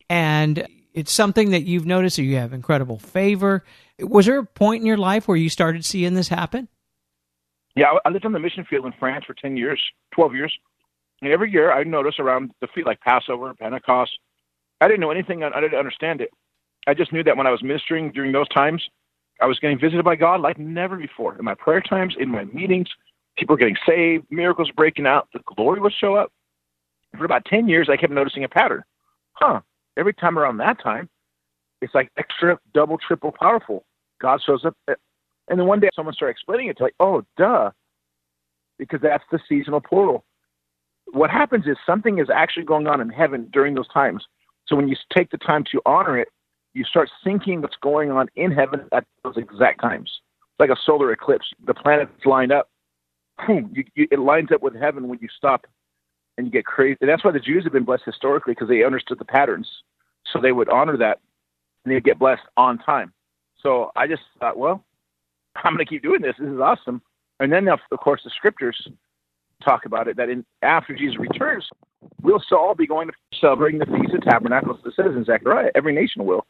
and 0.09 0.67
it's 0.93 1.13
something 1.13 1.51
that 1.51 1.65
you've 1.65 1.87
noticed 1.87 2.17
that 2.17 2.25
you 2.25 2.37
have 2.37 2.53
incredible 2.53 2.99
favor. 2.99 3.65
Was 3.99 4.27
there 4.27 4.39
a 4.39 4.45
point 4.45 4.81
in 4.81 4.87
your 4.87 4.97
life 4.97 5.29
where 5.29 5.37
you 5.37 5.49
started 5.49 5.85
seeing 5.85 6.15
this 6.15 6.29
happen? 6.29 6.69
Yeah, 7.77 7.93
I 8.05 8.09
lived 8.09 8.27
on 8.27 8.33
the 8.33 8.41
mission 8.41 8.65
field 8.69 8.85
in 8.87 8.93
France 8.99 9.25
for 9.27 9.35
10 9.35 9.57
years, 9.57 9.81
12 10.15 10.35
years. 10.35 10.53
And 11.23 11.33
every 11.33 11.53
year 11.53 11.73
I 11.73 11.85
notice 11.85 12.15
around 12.19 12.53
the 12.61 12.67
feet 12.75 12.87
like 12.87 13.01
Passover, 13.01 13.55
Pentecost. 13.55 14.11
I 14.81 14.89
didn't 14.89 15.01
know 15.01 15.11
anything. 15.11 15.45
I 15.45 15.61
didn't 15.61 15.79
understand 15.79 16.21
it. 16.21 16.31
I 16.87 16.95
just 16.95 17.13
knew 17.13 17.23
that 17.25 17.37
when 17.37 17.47
I 17.47 17.51
was 17.51 17.63
ministering 17.63 18.11
during 18.11 18.33
those 18.33 18.49
times, 18.49 18.83
I 19.41 19.47
was 19.47 19.59
getting 19.59 19.79
visited 19.79 20.05
by 20.05 20.17
God 20.17 20.41
like 20.41 20.59
never 20.59 20.97
before. 20.97 21.39
In 21.39 21.45
my 21.45 21.55
prayer 21.55 21.81
times, 21.81 22.17
in 22.19 22.31
my 22.31 22.45
meetings, 22.47 22.89
people 23.41 23.55
were 23.55 23.59
getting 23.59 23.77
saved, 23.87 24.27
miracles 24.31 24.71
breaking 24.77 25.07
out, 25.07 25.29
the 25.33 25.41
glory 25.57 25.81
would 25.81 25.93
show 25.93 26.15
up. 26.15 26.33
For 27.19 27.25
about 27.25 27.45
10 27.47 27.69
years, 27.69 27.89
I 27.91 27.97
kept 27.97 28.13
noticing 28.13 28.45
a 28.45 28.49
pattern. 28.49 28.85
Huh. 29.33 29.61
Every 29.97 30.15
time 30.15 30.39
around 30.39 30.59
that 30.59 30.81
time, 30.81 31.09
it's 31.83 31.95
like 31.95 32.11
extra, 32.17 32.59
double, 32.73 32.99
triple 32.99 33.33
powerful. 33.33 33.85
God 34.21 34.41
shows 34.45 34.65
up. 34.65 34.77
Eh, 34.89 34.95
and 35.49 35.59
then 35.59 35.67
one 35.67 35.81
day 35.81 35.89
someone 35.97 36.15
started 36.15 36.33
explaining 36.33 36.69
it 36.69 36.77
to 36.77 36.85
like, 36.85 36.95
oh, 37.01 37.25
duh. 37.37 37.71
Because 38.79 39.01
that's 39.03 39.25
the 39.33 39.41
seasonal 39.49 39.81
portal 39.81 40.25
what 41.13 41.31
happens 41.31 41.67
is 41.67 41.77
something 41.85 42.19
is 42.19 42.29
actually 42.33 42.65
going 42.65 42.87
on 42.87 43.01
in 43.01 43.09
heaven 43.09 43.49
during 43.53 43.75
those 43.75 43.89
times. 43.89 44.25
So 44.67 44.77
when 44.77 44.89
you 44.89 44.97
take 45.15 45.31
the 45.31 45.39
time 45.39 45.65
to 45.73 45.81
honor 45.87 46.19
it, 46.19 46.29
you 46.75 46.85
start 46.85 47.11
thinking 47.25 47.63
what's 47.63 47.77
going 47.83 48.11
on 48.11 48.29
in 48.37 48.53
heaven 48.53 48.87
at 48.93 49.05
those 49.25 49.37
exact 49.37 49.81
times. 49.81 50.11
It's 50.43 50.61
like 50.61 50.71
a 50.71 50.81
solar 50.85 51.13
eclipse. 51.13 51.47
The 51.67 51.75
planets 51.75 52.13
line 52.25 52.53
up. 52.53 52.70
You, 53.49 53.85
you, 53.95 54.09
it 54.11 54.19
lines 54.19 54.51
up 54.53 54.63
with 54.63 54.75
heaven 54.75 55.09
when 55.09 55.19
you 55.21 55.29
stop 55.37 55.67
and 56.37 56.47
you 56.47 56.53
get 56.53 56.65
crazy. 56.65 56.99
And 57.01 57.11
that's 57.11 57.25
why 57.25 57.33
the 57.33 57.41
Jews 57.41 57.65
have 57.65 57.73
been 57.73 57.85
blessed 57.85 58.05
historically 58.05 58.55
because 58.55 58.69
they 58.69 58.85
understood 58.85 59.19
the 59.19 59.25
patterns. 59.25 59.69
So 60.33 60.41
they 60.41 60.53
would 60.53 60.69
honor 60.69 60.97
that 60.97 61.21
and 61.85 61.95
they'd 61.95 62.05
get 62.05 62.19
blessed 62.19 62.43
on 62.57 62.79
time. 62.79 63.13
So 63.63 63.91
I 63.97 64.07
just 64.07 64.23
thought, 64.39 64.59
well, 64.59 64.85
I'm 65.57 65.75
going 65.75 65.85
to 65.85 65.91
keep 65.91 66.03
doing 66.03 66.23
this. 66.23 66.35
This 66.39 66.49
is 66.49 66.61
awesome. 66.61 67.03
And 67.41 67.53
then, 67.53 67.69
of 67.69 67.81
course, 68.01 68.21
the 68.25 68.31
scriptures 68.37 68.89
talk 69.65 69.85
about 69.85 70.09
it 70.09 70.17
that 70.17 70.29
in 70.29 70.45
after 70.63 70.95
Jesus 70.95 71.19
returns, 71.19 71.67
we'll 72.23 72.41
still 72.41 72.59
all 72.59 72.75
be 72.75 72.87
going 72.87 73.09
to 73.09 73.15
celebrating 73.41 73.79
the 73.79 73.87
Feast 73.87 74.15
of 74.15 74.23
Tabernacles. 74.23 74.81
Says 74.97 75.17
in 75.17 75.25
Zechariah, 75.25 75.71
every 75.75 75.95
nation 75.95 76.25
will. 76.25 76.47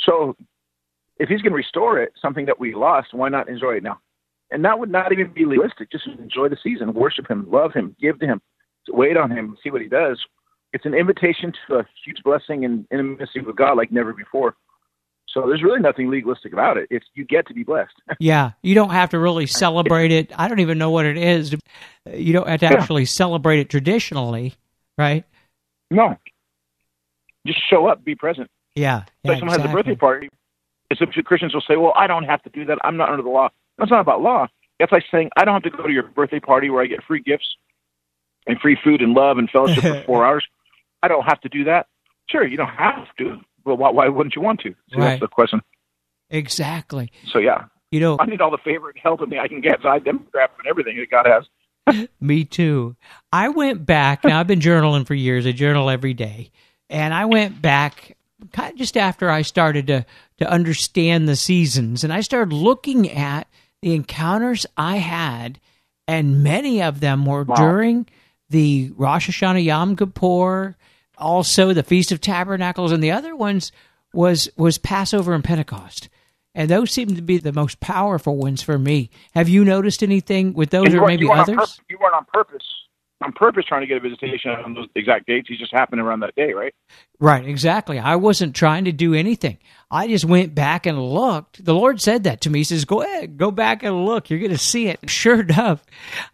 So 0.00 0.36
if 1.18 1.28
he's 1.28 1.42
going 1.42 1.52
to 1.52 1.56
restore 1.56 2.00
it, 2.00 2.12
something 2.20 2.46
that 2.46 2.58
we 2.58 2.74
lost, 2.74 3.14
why 3.14 3.28
not 3.28 3.48
enjoy 3.48 3.76
it 3.76 3.82
now? 3.82 4.00
And 4.52 4.64
that 4.64 4.78
would 4.78 4.90
not 4.90 5.12
even 5.12 5.32
be 5.32 5.44
legalistic. 5.46 5.90
Just 5.90 6.06
enjoy 6.06 6.48
the 6.48 6.58
season, 6.62 6.92
worship 6.92 7.28
him, 7.28 7.50
love 7.50 7.72
him, 7.72 7.96
give 8.00 8.18
to 8.20 8.26
him, 8.26 8.40
wait 8.88 9.16
on 9.16 9.30
him, 9.30 9.56
see 9.62 9.70
what 9.70 9.80
he 9.80 9.88
does. 9.88 10.20
It's 10.72 10.86
an 10.86 10.94
invitation 10.94 11.52
to 11.66 11.76
a 11.76 11.86
huge 12.04 12.22
blessing 12.22 12.64
and 12.64 12.86
intimacy 12.90 13.40
with 13.40 13.56
God 13.56 13.76
like 13.76 13.90
never 13.90 14.12
before. 14.12 14.56
So 15.28 15.46
there's 15.46 15.62
really 15.62 15.80
nothing 15.80 16.10
legalistic 16.10 16.52
about 16.52 16.76
it. 16.76 16.88
It's 16.90 17.06
you 17.14 17.24
get 17.24 17.46
to 17.48 17.54
be 17.54 17.62
blessed. 17.62 17.94
yeah, 18.20 18.52
you 18.62 18.74
don't 18.74 18.90
have 18.90 19.10
to 19.10 19.18
really 19.18 19.46
celebrate 19.46 20.12
it. 20.12 20.30
I 20.38 20.48
don't 20.48 20.60
even 20.60 20.76
know 20.76 20.90
what 20.90 21.06
it 21.06 21.16
is. 21.16 21.56
You 22.06 22.32
don't 22.34 22.48
have 22.48 22.60
to 22.60 22.66
actually 22.66 23.02
yeah. 23.02 23.06
celebrate 23.06 23.60
it 23.60 23.70
traditionally, 23.70 24.54
right? 24.98 25.24
No. 25.90 26.16
Just 27.46 27.60
show 27.68 27.86
up, 27.86 28.04
be 28.04 28.14
present. 28.14 28.50
Yeah. 28.74 29.04
yeah 29.24 29.32
if 29.32 29.38
someone 29.38 29.54
exactly. 29.54 29.62
has 29.62 29.70
a 29.70 29.76
birthday 29.76 29.96
party, 29.96 30.28
some 30.98 31.08
Christians 31.24 31.54
will 31.54 31.62
say, 31.66 31.76
"Well, 31.76 31.94
I 31.96 32.06
don't 32.06 32.24
have 32.24 32.42
to 32.42 32.50
do 32.50 32.66
that. 32.66 32.78
I'm 32.84 32.98
not 32.98 33.08
under 33.08 33.22
the 33.22 33.30
law." 33.30 33.48
That's 33.82 33.90
not 33.90 34.00
about 34.00 34.22
law. 34.22 34.46
That's 34.78 34.92
like 34.92 35.02
saying, 35.10 35.30
"I 35.36 35.44
don't 35.44 35.54
have 35.54 35.64
to 35.64 35.76
go 35.76 35.88
to 35.88 35.92
your 35.92 36.04
birthday 36.04 36.38
party 36.38 36.70
where 36.70 36.84
I 36.84 36.86
get 36.86 37.02
free 37.02 37.20
gifts 37.20 37.56
and 38.46 38.60
free 38.60 38.78
food 38.82 39.02
and 39.02 39.12
love 39.12 39.38
and 39.38 39.50
fellowship 39.50 39.82
for 39.82 40.02
four 40.06 40.24
hours. 40.24 40.46
I 41.02 41.08
don't 41.08 41.24
have 41.24 41.40
to 41.40 41.48
do 41.48 41.64
that." 41.64 41.88
Sure, 42.30 42.46
you 42.46 42.56
don't 42.56 42.68
have 42.68 43.08
to, 43.18 43.40
well, 43.64 43.76
why, 43.76 43.90
why 43.90 44.08
wouldn't 44.08 44.36
you 44.36 44.42
want 44.42 44.60
to? 44.60 44.70
See, 44.70 44.96
right. 44.96 45.08
That's 45.08 45.20
the 45.20 45.26
question. 45.26 45.60
Exactly. 46.30 47.10
So 47.26 47.40
yeah, 47.40 47.64
you 47.90 47.98
know, 47.98 48.16
I 48.20 48.26
need 48.26 48.40
all 48.40 48.52
the 48.52 48.58
favor 48.58 48.88
and 48.88 48.98
help 49.02 49.20
I 49.20 49.48
can 49.48 49.60
get. 49.60 49.82
So 49.82 49.88
I 49.88 49.98
demographic 49.98 50.58
and 50.60 50.68
everything 50.68 50.96
that 50.98 51.10
God 51.10 51.26
has. 51.26 52.08
Me 52.20 52.44
too. 52.44 52.94
I 53.32 53.48
went 53.48 53.84
back. 53.84 54.22
Now 54.22 54.38
I've 54.38 54.46
been 54.46 54.60
journaling 54.60 55.08
for 55.08 55.14
years. 55.14 55.44
I 55.44 55.52
journal 55.52 55.90
every 55.90 56.14
day, 56.14 56.52
and 56.88 57.12
I 57.12 57.24
went 57.24 57.60
back 57.60 58.16
kind 58.52 58.72
of 58.72 58.78
just 58.78 58.96
after 58.96 59.28
I 59.28 59.42
started 59.42 59.88
to 59.88 60.06
to 60.38 60.48
understand 60.48 61.28
the 61.28 61.36
seasons, 61.36 62.04
and 62.04 62.12
I 62.12 62.20
started 62.20 62.54
looking 62.54 63.10
at 63.10 63.48
the 63.82 63.94
encounters 63.94 64.64
I 64.76 64.96
had, 64.96 65.60
and 66.08 66.42
many 66.42 66.82
of 66.82 67.00
them 67.00 67.26
were 67.26 67.42
wow. 67.42 67.56
during 67.56 68.06
the 68.48 68.92
Rosh 68.96 69.28
Hashanah 69.28 69.64
Yom 69.64 69.96
Kippur 69.96 70.76
also 71.18 71.72
the 71.72 71.82
Feast 71.82 72.12
of 72.12 72.20
Tabernacles, 72.20 72.92
and 72.92 73.02
the 73.02 73.10
other 73.10 73.34
ones 73.34 73.72
was 74.12 74.48
was 74.56 74.78
Passover 74.78 75.34
and 75.34 75.44
Pentecost. 75.44 76.08
And 76.54 76.68
those 76.68 76.90
seem 76.90 77.14
to 77.14 77.22
be 77.22 77.38
the 77.38 77.52
most 77.52 77.80
powerful 77.80 78.36
ones 78.36 78.60
for 78.60 78.78
me. 78.78 79.08
Have 79.34 79.48
you 79.48 79.64
noticed 79.64 80.02
anything 80.02 80.52
with 80.52 80.68
those, 80.68 80.94
or 80.94 81.06
maybe 81.06 81.26
others? 81.30 81.80
you 81.88 81.96
weren't 81.98 82.14
on 82.14 82.26
purpose. 82.32 82.66
On 83.22 83.32
purpose 83.32 83.64
trying 83.66 83.82
to 83.82 83.86
get 83.86 83.96
a 83.96 84.00
visitation 84.00 84.50
on 84.50 84.74
those 84.74 84.88
exact 84.94 85.26
dates. 85.26 85.48
He 85.48 85.56
just 85.56 85.72
happened 85.72 86.00
around 86.00 86.20
that 86.20 86.34
day, 86.34 86.52
right? 86.52 86.74
Right, 87.20 87.46
exactly. 87.46 87.98
I 87.98 88.16
wasn't 88.16 88.54
trying 88.54 88.84
to 88.86 88.92
do 88.92 89.14
anything. 89.14 89.58
I 89.90 90.08
just 90.08 90.24
went 90.24 90.54
back 90.54 90.86
and 90.86 91.00
looked. 91.00 91.64
The 91.64 91.74
Lord 91.74 92.00
said 92.00 92.24
that 92.24 92.40
to 92.42 92.50
me. 92.50 92.60
He 92.60 92.64
says, 92.64 92.84
Go 92.84 93.02
ahead, 93.02 93.36
go 93.36 93.50
back 93.50 93.82
and 93.82 94.04
look. 94.04 94.30
You're 94.30 94.38
going 94.38 94.50
to 94.50 94.58
see 94.58 94.88
it. 94.88 95.00
Sure 95.12 95.40
enough, 95.40 95.84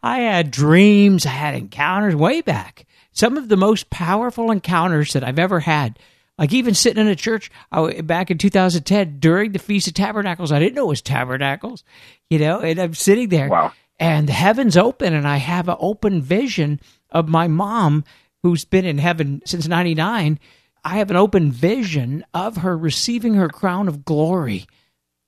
I 0.02 0.20
had 0.20 0.50
dreams, 0.50 1.26
I 1.26 1.30
had 1.30 1.54
encounters 1.54 2.14
way 2.14 2.40
back. 2.40 2.86
Some 3.12 3.36
of 3.36 3.48
the 3.48 3.56
most 3.56 3.90
powerful 3.90 4.50
encounters 4.50 5.12
that 5.12 5.24
I've 5.24 5.38
ever 5.38 5.60
had. 5.60 5.98
Like 6.38 6.52
even 6.52 6.74
sitting 6.74 7.00
in 7.00 7.08
a 7.08 7.16
church 7.16 7.50
I, 7.72 8.00
back 8.00 8.30
in 8.30 8.38
2010 8.38 9.18
during 9.18 9.50
the 9.52 9.58
Feast 9.58 9.88
of 9.88 9.94
Tabernacles. 9.94 10.52
I 10.52 10.60
didn't 10.60 10.76
know 10.76 10.84
it 10.84 10.88
was 10.88 11.02
Tabernacles, 11.02 11.82
you 12.30 12.38
know, 12.38 12.60
and 12.60 12.78
I'm 12.78 12.94
sitting 12.94 13.28
there. 13.28 13.48
Wow 13.48 13.72
and 13.98 14.28
the 14.28 14.32
heavens 14.32 14.76
open 14.76 15.12
and 15.12 15.26
I 15.26 15.36
have 15.36 15.68
an 15.68 15.76
open 15.78 16.22
vision 16.22 16.80
of 17.10 17.28
my 17.28 17.48
mom 17.48 18.04
who's 18.42 18.64
been 18.64 18.84
in 18.84 18.98
heaven 18.98 19.42
since 19.44 19.66
99. 19.66 20.38
I 20.84 20.96
have 20.98 21.10
an 21.10 21.16
open 21.16 21.50
vision 21.50 22.24
of 22.32 22.58
her 22.58 22.76
receiving 22.76 23.34
her 23.34 23.48
crown 23.48 23.88
of 23.88 24.04
glory. 24.04 24.66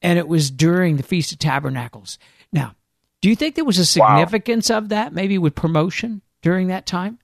And 0.02 0.18
it 0.18 0.28
was 0.28 0.50
during 0.50 0.96
the 0.96 1.02
Feast 1.02 1.32
of 1.32 1.38
Tabernacles. 1.38 2.18
Now, 2.52 2.74
do 3.20 3.28
you 3.28 3.36
think 3.36 3.54
there 3.54 3.64
was 3.64 3.78
a 3.78 3.84
significance 3.84 4.70
wow. 4.70 4.78
of 4.78 4.88
that, 4.90 5.12
maybe 5.12 5.36
with 5.36 5.54
promotion 5.54 6.22
during 6.40 6.68
that 6.68 6.86
time? 6.86 7.18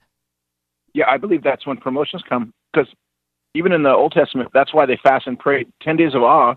Yeah, 0.92 1.04
I 1.08 1.16
believe 1.16 1.42
that's 1.42 1.66
when 1.66 1.78
promotions 1.78 2.22
come. 2.28 2.52
Because 2.72 2.88
even 3.54 3.72
in 3.72 3.82
the 3.82 3.90
Old 3.90 4.12
Testament, 4.12 4.50
that's 4.52 4.74
why 4.74 4.84
they 4.84 4.98
fast 5.02 5.26
and 5.26 5.38
pray 5.38 5.64
10 5.82 5.96
days 5.96 6.14
of 6.14 6.22
awe 6.22 6.54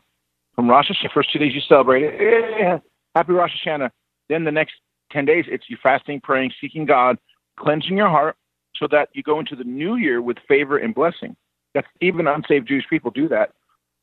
from 0.55 0.69
Rosh 0.69 0.89
Hashanah. 0.89 1.13
First 1.13 1.31
two 1.31 1.39
days 1.39 1.53
you 1.53 1.61
celebrate 1.61 2.03
it. 2.03 2.15
Yeah, 2.59 2.79
happy 3.15 3.31
Rosh 3.31 3.51
Hashanah. 3.65 3.91
Then 4.29 4.43
the 4.43 4.51
next 4.51 4.75
10 5.11 5.25
days, 5.25 5.45
it's 5.47 5.69
you 5.69 5.77
fasting, 5.81 6.21
praying, 6.21 6.51
seeking 6.61 6.85
God, 6.85 7.17
cleansing 7.57 7.97
your 7.97 8.09
heart 8.09 8.35
so 8.75 8.87
that 8.91 9.09
you 9.13 9.23
go 9.23 9.39
into 9.39 9.55
the 9.55 9.63
new 9.63 9.95
year 9.95 10.21
with 10.21 10.37
favor 10.47 10.77
and 10.77 10.95
blessing. 10.95 11.35
That's 11.73 11.87
even 12.01 12.27
unsaved 12.27 12.67
Jewish 12.67 12.87
people 12.89 13.11
do 13.11 13.27
that. 13.29 13.51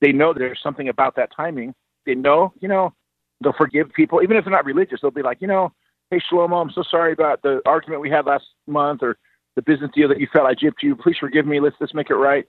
They 0.00 0.12
know 0.12 0.34
there's 0.34 0.60
something 0.62 0.88
about 0.88 1.16
that 1.16 1.30
timing. 1.34 1.74
They 2.04 2.14
know, 2.14 2.52
you 2.60 2.68
know, 2.68 2.92
they'll 3.40 3.52
forgive 3.52 3.92
people, 3.92 4.22
even 4.22 4.36
if 4.36 4.44
they're 4.44 4.52
not 4.52 4.64
religious. 4.64 5.00
They'll 5.00 5.10
be 5.10 5.22
like, 5.22 5.40
you 5.40 5.48
know, 5.48 5.72
hey 6.10 6.20
Shlomo, 6.30 6.60
I'm 6.60 6.70
so 6.70 6.82
sorry 6.88 7.12
about 7.12 7.42
the 7.42 7.60
argument 7.66 8.02
we 8.02 8.10
had 8.10 8.26
last 8.26 8.44
month 8.66 9.02
or 9.02 9.16
the 9.56 9.62
business 9.62 9.90
deal 9.94 10.08
that 10.08 10.20
you 10.20 10.28
felt 10.32 10.46
I 10.46 10.54
gypped 10.54 10.82
you. 10.82 10.94
Please 10.94 11.16
forgive 11.18 11.46
me. 11.46 11.60
Let's 11.60 11.76
let's 11.80 11.94
make 11.94 12.10
it 12.10 12.14
right. 12.14 12.44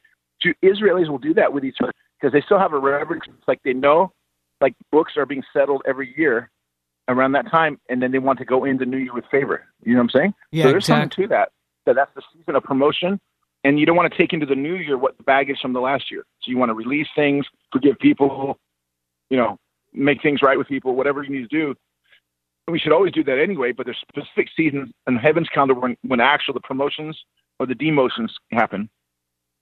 Israelis 0.63 1.09
will 1.09 1.17
do 1.17 1.33
that 1.33 1.51
with 1.51 1.65
each 1.65 1.77
other 1.81 1.93
because 2.19 2.33
they 2.33 2.41
still 2.41 2.59
have 2.59 2.73
a 2.73 2.79
reverence. 2.79 3.23
Like 3.47 3.61
they 3.63 3.73
know, 3.73 4.11
like 4.61 4.75
books 4.91 5.13
are 5.17 5.25
being 5.25 5.43
settled 5.53 5.81
every 5.87 6.13
year, 6.17 6.51
around 7.07 7.33
that 7.33 7.49
time, 7.49 7.79
and 7.89 8.01
then 8.01 8.11
they 8.11 8.19
want 8.19 8.39
to 8.39 8.45
go 8.45 8.65
into 8.65 8.85
New 8.85 8.97
Year 8.97 9.13
with 9.13 9.25
favor. 9.31 9.65
You 9.83 9.93
know 9.93 9.99
what 9.99 10.03
I'm 10.03 10.09
saying? 10.09 10.33
Yeah, 10.51 10.63
so 10.63 10.69
there's 10.71 10.83
exactly. 10.83 11.01
something 11.01 11.23
to 11.23 11.27
that. 11.29 11.51
That 11.85 11.95
that's 11.95 12.11
the 12.15 12.21
season 12.33 12.55
of 12.55 12.63
promotion, 12.63 13.19
and 13.63 13.79
you 13.79 13.85
don't 13.85 13.95
want 13.95 14.11
to 14.11 14.17
take 14.17 14.33
into 14.33 14.45
the 14.45 14.55
new 14.55 14.75
year 14.75 14.97
what 14.97 15.17
the 15.17 15.23
baggage 15.23 15.57
from 15.61 15.73
the 15.73 15.79
last 15.79 16.11
year. 16.11 16.23
So 16.41 16.51
you 16.51 16.57
want 16.57 16.69
to 16.69 16.73
release 16.73 17.07
things, 17.15 17.45
forgive 17.71 17.97
people, 17.99 18.59
you 19.29 19.37
know, 19.37 19.57
make 19.93 20.21
things 20.21 20.41
right 20.41 20.57
with 20.57 20.67
people, 20.67 20.95
whatever 20.95 21.23
you 21.23 21.29
need 21.29 21.49
to 21.49 21.57
do. 21.57 21.75
And 22.67 22.73
we 22.73 22.79
should 22.79 22.91
always 22.91 23.13
do 23.13 23.23
that 23.23 23.39
anyway. 23.39 23.71
But 23.71 23.85
there's 23.85 23.97
specific 24.01 24.49
seasons 24.55 24.91
in 25.07 25.15
heaven's 25.15 25.47
calendar 25.47 25.75
when 25.75 25.95
when 26.01 26.19
actual 26.19 26.53
the 26.53 26.59
promotions 26.59 27.17
or 27.59 27.65
the 27.65 27.75
demotions 27.75 28.31
happen. 28.51 28.89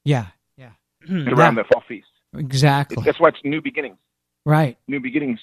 Yeah, 0.03 0.27
yeah. 0.57 0.71
around 1.09 1.55
the 1.55 1.63
fall 1.71 1.83
feast. 1.87 2.07
Exactly. 2.35 3.03
That's 3.03 3.19
why 3.19 3.29
it's 3.29 3.37
new 3.43 3.61
beginnings. 3.61 3.97
Right. 4.45 4.77
New 4.87 4.99
beginnings 4.99 5.39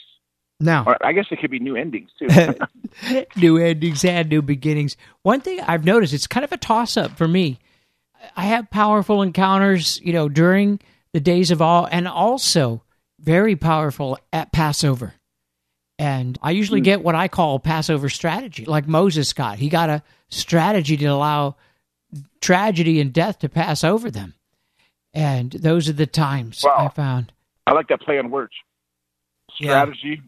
now, 0.63 0.85
or 0.87 1.05
I 1.05 1.13
guess 1.13 1.27
it 1.31 1.41
could 1.41 1.51
be 1.51 1.59
new 1.59 1.77
endings 1.77 2.11
too. 2.19 2.29
new 3.37 3.59
endings 3.59 4.05
and 4.05 4.29
new 4.29 4.43
beginnings. 4.43 4.97
One 5.23 5.41
thing 5.41 5.61
I've 5.61 5.85
noticed, 5.85 6.15
it's 6.15 6.27
kind 6.27 6.45
of 6.45 6.53
a 6.53 6.57
toss 6.57 6.97
up 6.97 7.17
for 7.17 7.29
me. 7.29 7.59
I 8.37 8.45
have 8.45 8.71
powerful 8.71 9.23
encounters, 9.23 10.01
you 10.03 10.13
know, 10.13 10.29
during 10.29 10.81
the 11.13 11.21
days 11.21 11.51
of 11.51 11.61
all, 11.61 11.89
and 11.91 12.07
also 12.07 12.83
very 13.19 13.57
powerful 13.57 14.19
at 14.33 14.53
Passover. 14.53 15.15
And 15.99 16.39
I 16.43 16.53
usually 16.53 16.81
mm. 16.81 16.85
get 16.85 17.03
what 17.03 17.15
I 17.15 17.29
call 17.29 17.59
Passover 17.59 18.09
strategy, 18.09 18.65
like 18.65 18.89
Moses 18.89 19.33
got. 19.33 19.59
He 19.59 19.69
got 19.69 19.91
a 19.91 20.03
strategy 20.31 20.97
to 20.97 21.07
allow 21.07 21.57
tragedy 22.41 23.01
and 23.01 23.13
death 23.13 23.41
to 23.41 23.49
pass 23.49 23.85
over 23.85 24.11
them. 24.11 24.35
And 25.15 25.53
those 25.53 25.89
are 25.89 25.93
the 25.93 26.07
times 26.07 26.65
I 26.65 26.89
found. 26.89 27.33
I 27.67 27.73
like 27.73 27.89
that 27.89 28.01
play 28.01 28.19
on 28.19 28.31
words. 28.31 28.53
Strategy 29.55 30.23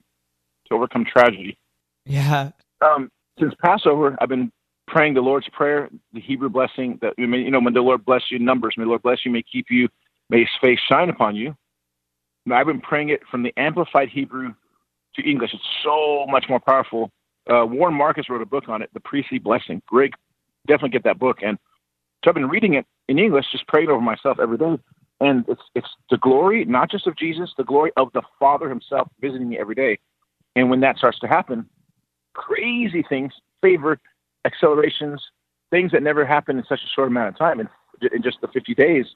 to 0.69 0.75
overcome 0.75 1.05
tragedy. 1.05 1.59
Yeah. 2.05 2.51
Um, 2.81 3.11
since 3.39 3.55
Passover, 3.63 4.17
I've 4.21 4.29
been 4.29 4.53
praying 4.87 5.15
the 5.15 5.21
Lord's 5.21 5.49
Prayer, 5.49 5.89
the 6.13 6.21
Hebrew 6.21 6.49
blessing 6.49 6.99
that 7.03 7.15
you 7.17 7.27
know 7.27 7.61
when 7.61 7.75
the 7.75 7.81
Lord 7.81 8.05
bless 8.05 8.31
you, 8.31 8.39
numbers, 8.39 8.75
may 8.77 8.85
the 8.85 8.89
Lord 8.89 9.03
bless 9.03 9.25
you, 9.25 9.31
may 9.31 9.43
keep 9.43 9.67
you, 9.71 9.89
may 10.31 10.41
His 10.41 10.49
face 10.61 10.81
shine 10.89 11.09
upon 11.09 11.37
you. 11.37 11.57
I've 12.53 12.67
been 12.67 12.81
praying 12.81 13.09
it 13.09 13.21
from 13.31 13.43
the 13.43 13.55
Amplified 13.57 14.11
Hebrew 14.11 14.53
to 15.17 15.29
English. 15.29 15.55
It's 15.55 15.63
so 15.83 16.27
much 16.29 16.45
more 16.49 16.61
powerful. 16.61 17.11
Uh, 17.51 17.65
Warren 17.67 17.95
Marcus 17.95 18.29
wrote 18.29 18.43
a 18.43 18.47
book 18.47 18.69
on 18.69 18.83
it, 18.83 18.91
The 18.93 19.01
Priestly 19.01 19.39
Blessing. 19.39 19.83
Greg, 19.87 20.13
definitely 20.67 20.91
get 20.91 21.05
that 21.05 21.19
book. 21.19 21.39
And 21.43 21.59
so 22.23 22.31
I've 22.31 22.35
been 22.35 22.49
reading 22.49 22.75
it 22.75 22.87
in 23.09 23.19
English, 23.19 23.47
just 23.53 23.67
praying 23.67 23.89
over 23.89 24.01
myself 24.01 24.39
every 24.41 24.59
day. 24.59 24.79
And 25.21 25.45
it's 25.49 25.63
it's 25.75 25.89
the 26.11 26.19
glory, 26.19 26.65
not 26.65 26.91
just 26.91 27.07
of 27.07 27.17
Jesus, 27.17 27.51
the 27.57 27.65
glory 27.65 27.93
of 27.97 28.09
the 28.13 28.23
Father 28.39 28.69
Himself 28.69 29.09
visiting 29.21 29.49
me 29.49 29.59
every 29.59 29.75
day. 29.75 29.99
And 30.57 30.71
when 30.71 30.81
that 30.81 30.99
starts 30.99 31.19
to 31.21 31.27
happen, 31.27 31.69
crazy 32.35 33.05
things, 33.09 33.33
favor, 33.63 33.99
accelerations, 34.45 35.23
things 35.71 35.93
that 35.93 36.03
never 36.03 36.25
happen 36.25 36.59
in 36.59 36.65
such 36.69 36.81
a 36.85 36.89
short 36.95 37.09
amount 37.09 37.29
of 37.29 37.39
time, 37.39 37.61
in, 37.61 37.69
in 38.13 38.23
just 38.23 38.41
the 38.41 38.49
50 38.49 38.75
days, 38.75 39.07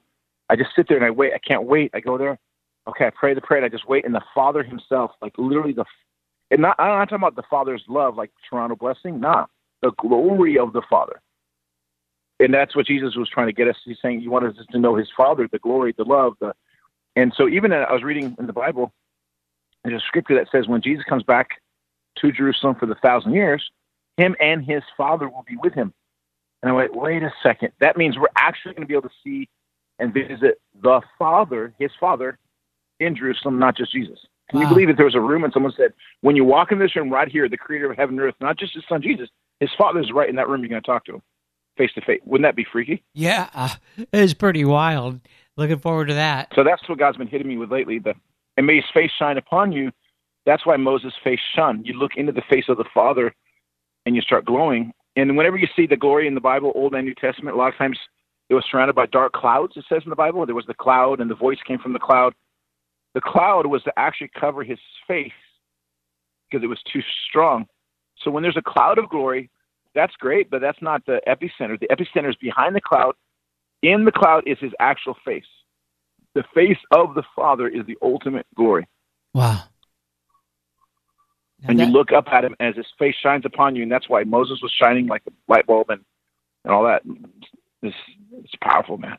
I 0.48 0.56
just 0.56 0.70
sit 0.74 0.88
there 0.88 0.96
and 0.96 1.06
I 1.06 1.10
wait. 1.10 1.32
I 1.34 1.38
can't 1.38 1.64
wait. 1.64 1.90
I 1.94 2.00
go 2.00 2.18
there. 2.18 2.38
Okay, 2.88 3.06
I 3.06 3.10
pray 3.10 3.34
the 3.34 3.40
prayer 3.40 3.62
and 3.62 3.66
I 3.66 3.74
just 3.74 3.88
wait. 3.88 4.04
And 4.04 4.14
the 4.14 4.22
Father 4.34 4.62
Himself, 4.62 5.12
like 5.20 5.34
literally 5.36 5.72
the, 5.72 5.84
and 6.50 6.62
not, 6.62 6.76
I'm 6.78 6.98
not 6.98 7.04
talking 7.04 7.22
about 7.22 7.36
the 7.36 7.42
Father's 7.50 7.84
love, 7.88 8.16
like 8.16 8.30
Toronto 8.48 8.76
blessing, 8.76 9.20
nah, 9.20 9.46
the 9.82 9.92
glory 9.98 10.58
of 10.58 10.72
the 10.72 10.82
Father. 10.88 11.20
And 12.40 12.54
that's 12.54 12.74
what 12.74 12.86
Jesus 12.86 13.16
was 13.16 13.28
trying 13.28 13.48
to 13.48 13.52
get 13.52 13.68
us. 13.68 13.76
He's 13.84 13.98
saying, 14.00 14.22
You 14.22 14.30
want 14.30 14.46
us 14.46 14.54
to 14.70 14.78
know 14.78 14.94
His 14.94 15.08
Father, 15.14 15.48
the 15.50 15.58
glory, 15.58 15.92
the 15.96 16.04
love, 16.04 16.34
the, 16.40 16.54
and 17.16 17.32
so 17.36 17.48
even 17.48 17.72
uh, 17.72 17.86
I 17.88 17.92
was 17.92 18.04
reading 18.04 18.36
in 18.38 18.46
the 18.46 18.52
Bible, 18.52 18.92
there's 19.84 20.02
a 20.02 20.06
scripture 20.06 20.34
that 20.34 20.48
says 20.50 20.66
when 20.66 20.82
Jesus 20.82 21.04
comes 21.08 21.22
back 21.22 21.48
to 22.18 22.32
Jerusalem 22.32 22.76
for 22.78 22.86
the 22.86 22.96
thousand 22.96 23.32
years, 23.32 23.70
him 24.16 24.34
and 24.40 24.64
his 24.64 24.82
father 24.96 25.28
will 25.28 25.44
be 25.46 25.56
with 25.56 25.74
him. 25.74 25.92
And 26.62 26.70
I 26.70 26.74
went, 26.74 26.94
wait 26.94 27.22
a 27.22 27.32
second. 27.42 27.70
That 27.80 27.96
means 27.96 28.16
we're 28.18 28.26
actually 28.36 28.74
going 28.74 28.82
to 28.82 28.88
be 28.88 28.94
able 28.94 29.08
to 29.08 29.14
see 29.22 29.48
and 30.00 30.12
visit 30.12 30.60
the 30.80 31.00
Father, 31.18 31.72
his 31.78 31.90
Father, 32.00 32.38
in 32.98 33.16
Jerusalem, 33.16 33.58
not 33.58 33.76
just 33.76 33.92
Jesus. 33.92 34.18
Can 34.50 34.58
wow. 34.58 34.64
you 34.64 34.74
believe 34.74 34.88
that 34.88 34.96
there 34.96 35.06
was 35.06 35.14
a 35.14 35.20
room 35.20 35.44
and 35.44 35.52
someone 35.52 35.72
said, 35.76 35.92
when 36.20 36.34
you 36.34 36.44
walk 36.44 36.72
in 36.72 36.78
this 36.78 36.96
room 36.96 37.10
right 37.10 37.28
here, 37.28 37.48
the 37.48 37.56
creator 37.56 37.90
of 37.90 37.96
heaven 37.96 38.16
and 38.16 38.22
earth, 38.26 38.34
not 38.40 38.58
just 38.58 38.74
his 38.74 38.84
son 38.88 39.02
Jesus, 39.02 39.28
his 39.60 39.70
Father's 39.78 40.10
right 40.12 40.28
in 40.28 40.36
that 40.36 40.48
room, 40.48 40.62
you're 40.62 40.68
going 40.68 40.82
to 40.82 40.86
talk 40.86 41.04
to 41.04 41.14
him 41.14 41.22
face 41.78 41.92
to 41.94 42.00
face. 42.00 42.20
Wouldn't 42.24 42.46
that 42.46 42.56
be 42.56 42.66
freaky? 42.70 43.04
Yeah, 43.14 43.48
uh, 43.54 43.74
it's 44.12 44.34
pretty 44.34 44.64
wild. 44.64 45.20
Looking 45.56 45.78
forward 45.78 46.08
to 46.08 46.14
that. 46.14 46.52
So 46.54 46.64
that's 46.64 46.86
what 46.88 46.98
God's 46.98 47.16
been 47.16 47.28
hitting 47.28 47.48
me 47.48 47.56
with 47.56 47.72
lately. 47.72 47.98
The 47.98 48.14
and 48.58 48.66
may 48.66 48.74
his 48.74 48.84
face 48.92 49.12
shine 49.16 49.38
upon 49.38 49.70
you. 49.70 49.92
That's 50.44 50.66
why 50.66 50.76
Moses' 50.76 51.12
face 51.22 51.38
shone. 51.54 51.84
You 51.84 51.94
look 51.94 52.16
into 52.16 52.32
the 52.32 52.42
face 52.50 52.64
of 52.68 52.76
the 52.76 52.84
Father 52.92 53.32
and 54.04 54.16
you 54.16 54.20
start 54.20 54.44
glowing. 54.44 54.92
And 55.14 55.36
whenever 55.36 55.56
you 55.56 55.68
see 55.76 55.86
the 55.86 55.96
glory 55.96 56.26
in 56.26 56.34
the 56.34 56.40
Bible, 56.40 56.72
Old 56.74 56.92
and 56.94 57.06
New 57.06 57.14
Testament, 57.14 57.54
a 57.54 57.58
lot 57.58 57.72
of 57.72 57.78
times 57.78 57.96
it 58.50 58.54
was 58.54 58.64
surrounded 58.68 58.96
by 58.96 59.06
dark 59.06 59.32
clouds, 59.32 59.74
it 59.76 59.84
says 59.88 60.02
in 60.04 60.10
the 60.10 60.16
Bible. 60.16 60.44
There 60.44 60.56
was 60.56 60.66
the 60.66 60.74
cloud 60.74 61.20
and 61.20 61.30
the 61.30 61.36
voice 61.36 61.58
came 61.68 61.78
from 61.78 61.92
the 61.92 62.00
cloud. 62.00 62.34
The 63.14 63.20
cloud 63.20 63.66
was 63.66 63.84
to 63.84 63.92
actually 63.96 64.30
cover 64.38 64.64
his 64.64 64.80
face 65.06 65.30
because 66.50 66.64
it 66.64 66.68
was 66.68 66.80
too 66.92 67.02
strong. 67.28 67.64
So 68.24 68.32
when 68.32 68.42
there's 68.42 68.56
a 68.56 68.62
cloud 68.62 68.98
of 68.98 69.08
glory, 69.08 69.50
that's 69.94 70.16
great, 70.16 70.50
but 70.50 70.60
that's 70.60 70.82
not 70.82 71.06
the 71.06 71.20
epicenter. 71.28 71.78
The 71.78 71.88
epicenter 71.92 72.28
is 72.28 72.36
behind 72.36 72.74
the 72.74 72.80
cloud. 72.80 73.14
In 73.84 74.04
the 74.04 74.12
cloud 74.12 74.42
is 74.46 74.58
his 74.58 74.72
actual 74.80 75.16
face 75.24 75.44
the 76.38 76.44
face 76.54 76.78
of 76.92 77.16
the 77.16 77.24
Father 77.34 77.66
is 77.66 77.84
the 77.86 77.98
ultimate 78.00 78.46
glory. 78.54 78.86
Wow. 79.34 79.64
Now 81.60 81.70
and 81.70 81.80
that... 81.80 81.88
you 81.88 81.92
look 81.92 82.12
up 82.12 82.28
at 82.28 82.44
him 82.44 82.54
as 82.60 82.76
his 82.76 82.86
face 82.96 83.16
shines 83.20 83.44
upon 83.44 83.74
you, 83.74 83.82
and 83.82 83.90
that's 83.90 84.08
why 84.08 84.22
Moses 84.22 84.60
was 84.62 84.72
shining 84.80 85.08
like 85.08 85.22
a 85.26 85.32
light 85.48 85.66
bulb 85.66 85.90
and, 85.90 86.04
and 86.64 86.72
all 86.72 86.84
that. 86.84 87.02
It's, 87.82 87.96
it's 88.32 88.54
powerful, 88.62 88.98
man. 88.98 89.18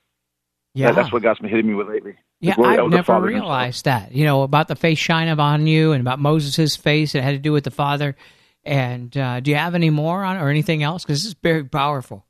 Yeah. 0.73 0.93
that's 0.93 1.12
what 1.12 1.23
God's 1.23 1.39
been 1.39 1.49
hitting 1.49 1.67
me 1.67 1.73
with 1.73 1.89
lately. 1.89 2.15
Yeah, 2.39 2.55
I've 2.58 2.89
never 2.89 3.19
realized 3.19 3.86
himself. 3.86 4.10
that. 4.12 4.15
You 4.15 4.23
know, 4.23 4.43
about 4.43 4.69
the 4.69 4.77
face 4.77 4.97
shining 4.97 5.34
upon 5.34 5.67
you 5.67 5.91
and 5.91 5.99
about 5.99 6.19
Moses' 6.19 6.77
face, 6.77 7.15
it 7.15 7.21
had 7.21 7.32
to 7.32 7.39
do 7.39 7.51
with 7.51 7.65
the 7.65 7.71
Father. 7.71 8.15
And 8.63 9.15
uh, 9.17 9.41
do 9.41 9.51
you 9.51 9.58
have 9.58 9.75
any 9.75 9.89
more 9.89 10.23
on 10.23 10.38
or 10.38 10.47
anything 10.47 10.84
else? 10.84 11.03
Because 11.03 11.21
this 11.21 11.27
is 11.27 11.36
very 11.43 11.65
powerful. 11.65 12.25